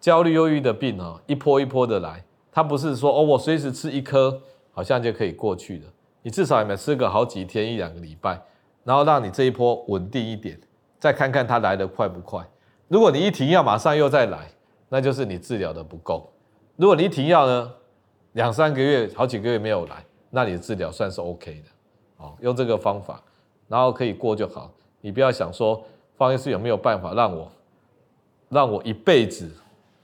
[0.00, 4.40] 焦虑、忧郁的病哦，一波一波的来，它不是说哦，我随时吃一颗。
[4.76, 5.84] 好像就可以过去了。
[6.22, 8.42] 你至少也没吃个好几天，一两个礼拜，
[8.82, 10.58] 然后让你这一波稳定一点，
[10.98, 12.44] 再看看它来得快不快。
[12.94, 14.48] 如果你一停药马上又再来，
[14.88, 16.32] 那就是你治疗的不够。
[16.76, 17.74] 如果你一停药呢，
[18.34, 22.24] 两三个月、好几个月没有来，那你的治疗算是 OK 的。
[22.24, 23.20] 哦，用这个方法，
[23.66, 24.70] 然后可以过就好。
[25.00, 25.84] 你不要想说
[26.16, 27.50] 方医师有没有办法让我
[28.48, 29.50] 让我一辈子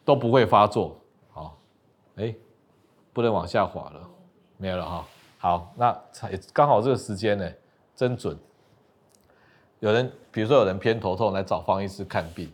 [0.05, 1.01] 都不会发作。
[1.31, 1.57] 好，
[2.17, 2.35] 哎，
[3.13, 4.01] 不能往下滑了。
[4.57, 5.07] 没有了哈，
[5.39, 7.49] 好，那才刚好这个时间呢，
[7.95, 8.37] 真准。
[9.79, 12.53] 有人，比如说有人偏头痛来找方医师看病，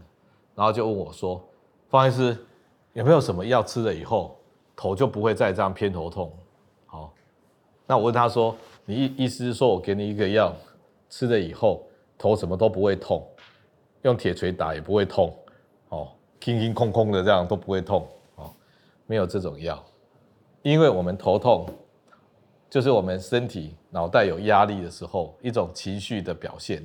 [0.57, 1.41] 然后就问我说
[1.89, 2.37] ：“方医师
[2.95, 4.37] 有没有什么药吃了以后
[4.75, 6.33] 头就不会再这样偏头痛？”
[6.87, 7.13] 好，
[7.87, 10.53] 那我问他说：“你意意思是说我给你一个药
[11.09, 11.87] 吃了以后
[12.19, 13.25] 头什么都不会痛，
[14.03, 15.33] 用铁锤打也不会痛，
[15.91, 16.09] 哦，
[16.45, 18.51] 空空空空的这样都不会痛，哦，
[19.07, 19.81] 没有这种药，
[20.63, 21.65] 因为我们头痛。”
[22.69, 26.85] 就是我们身体脑袋有压力的时候，一种情绪的表现，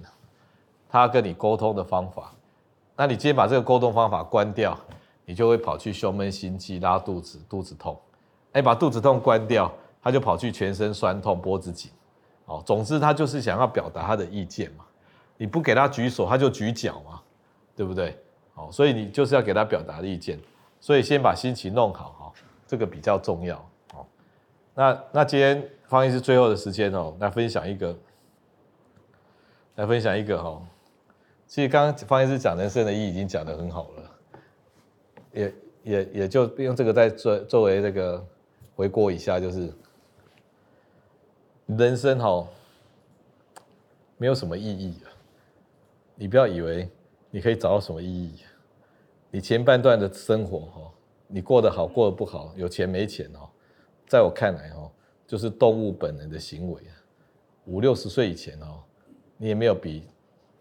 [0.88, 2.34] 他跟你沟通的方法。
[2.96, 4.78] 那你今天把这个沟通方法关掉，
[5.26, 8.00] 你就会跑去胸闷心悸、拉肚子、肚子痛。
[8.52, 9.72] 哎，把肚子痛关掉，
[10.02, 11.92] 他就跑去全身酸痛、脖子紧。
[12.46, 14.86] 哦，总之他就是想要表达他的意见嘛。
[15.38, 17.22] 你不给他举手，他就举脚嘛，
[17.76, 18.18] 对不对？
[18.56, 20.40] 哦，所以你就是要给他表达意见。
[20.80, 22.32] 所以先把心情弄好哈，
[22.68, 23.56] 这个比较重要。
[23.94, 24.06] 哦
[24.74, 27.96] 那那今天方医师最后的时间哦，来分享一个，
[29.76, 30.62] 来分享一个哈。
[31.52, 34.12] 其实刚刚方医师讲人生的意义已经讲得很好了，
[35.34, 38.26] 也也也就用这个再作作为这个
[38.74, 39.70] 回顾一下，就是
[41.66, 42.48] 人生哈
[44.16, 44.96] 没有什么意义，
[46.16, 46.90] 你不要以为
[47.30, 48.34] 你可以找到什么意义，
[49.30, 50.94] 你前半段的生活哈，
[51.28, 53.50] 你过得好过得不好，有钱没钱哦。
[54.08, 54.90] 在我看来，哦，
[55.28, 56.82] 就是动物本能的行为。
[57.66, 58.82] 五六十岁以前哦，
[59.36, 60.08] 你也没有比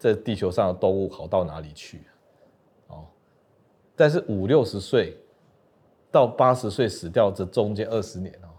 [0.01, 2.01] 这地球上的动物好到哪里去，
[2.87, 3.05] 哦。
[3.95, 5.15] 但是五六十岁
[6.09, 8.49] 到八十岁死掉这中间二十年哦，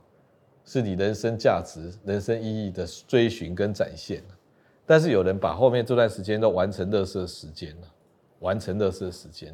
[0.65, 4.23] 是你人生价值、人生意义的追寻跟展现。
[4.87, 7.89] 但是有人把后面这段时间都完成垃圾时间了，
[8.39, 9.53] 完成垃圾时间。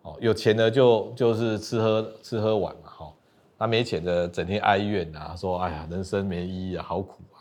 [0.00, 3.14] 哦，有钱的就就是吃喝吃喝玩嘛，哈。
[3.58, 7.37] 那没钱的，整天哀怨啊，说：“哎呀，人生没意义啊，好苦啊。”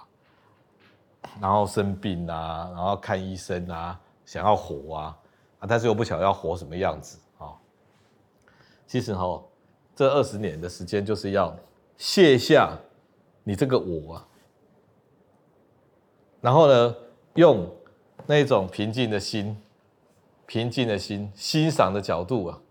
[1.41, 5.17] 然后生病啊，然后看医生啊，想要活啊，
[5.59, 7.53] 啊，但是又不晓得要活什么样子啊。
[8.85, 9.41] 其实哈，
[9.95, 11.55] 这二十年的时间就是要
[11.97, 12.77] 卸下
[13.43, 14.27] 你这个我啊，
[16.41, 16.95] 然后呢，
[17.35, 17.69] 用
[18.25, 19.61] 那种平静的心、
[20.45, 22.61] 平静的心、欣赏的角度啊。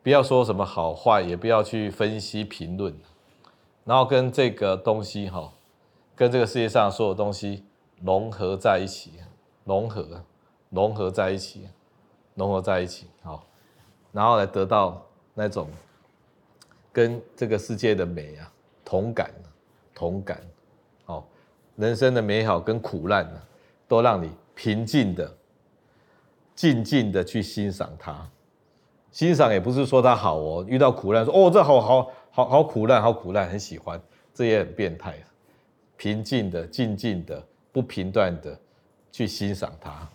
[0.00, 2.96] 不要说什么好坏，也不要去分析评论，
[3.84, 5.52] 然后跟这个东西哈，
[6.14, 7.64] 跟这个世界上所有东西
[8.02, 9.12] 融合在一起，
[9.64, 10.22] 融合，
[10.70, 11.68] 融合在一起，
[12.34, 13.44] 融合在一起，好，
[14.12, 15.68] 然后来得到那种
[16.92, 18.52] 跟这个世界的美啊
[18.84, 19.30] 同感，
[19.94, 20.40] 同感，
[21.04, 21.26] 好，
[21.76, 23.40] 人生的美好跟苦难呢，
[23.86, 25.36] 都让你平静的、
[26.54, 28.28] 静静的去欣赏它。
[29.10, 34.00] 欣赏也不是说它好哦，遇到苦难说哦，这好好好好苦难，好苦难，很喜欢，
[34.32, 35.18] 这也很变态。
[35.96, 37.42] 平静的、静静的、
[37.72, 38.58] 不频断的
[39.10, 40.08] 去欣赏它，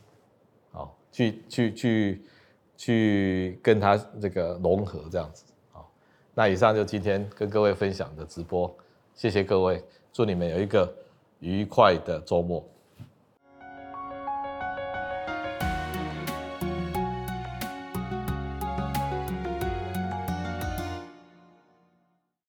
[0.71, 2.25] 哦，去去去
[2.75, 5.45] 去跟它这个融合这样子。
[5.73, 5.85] 哦，
[6.33, 8.75] 那以上就今天跟各位分享的直播，
[9.13, 10.91] 谢谢各位，祝你们有一个
[11.39, 12.67] 愉快的周末。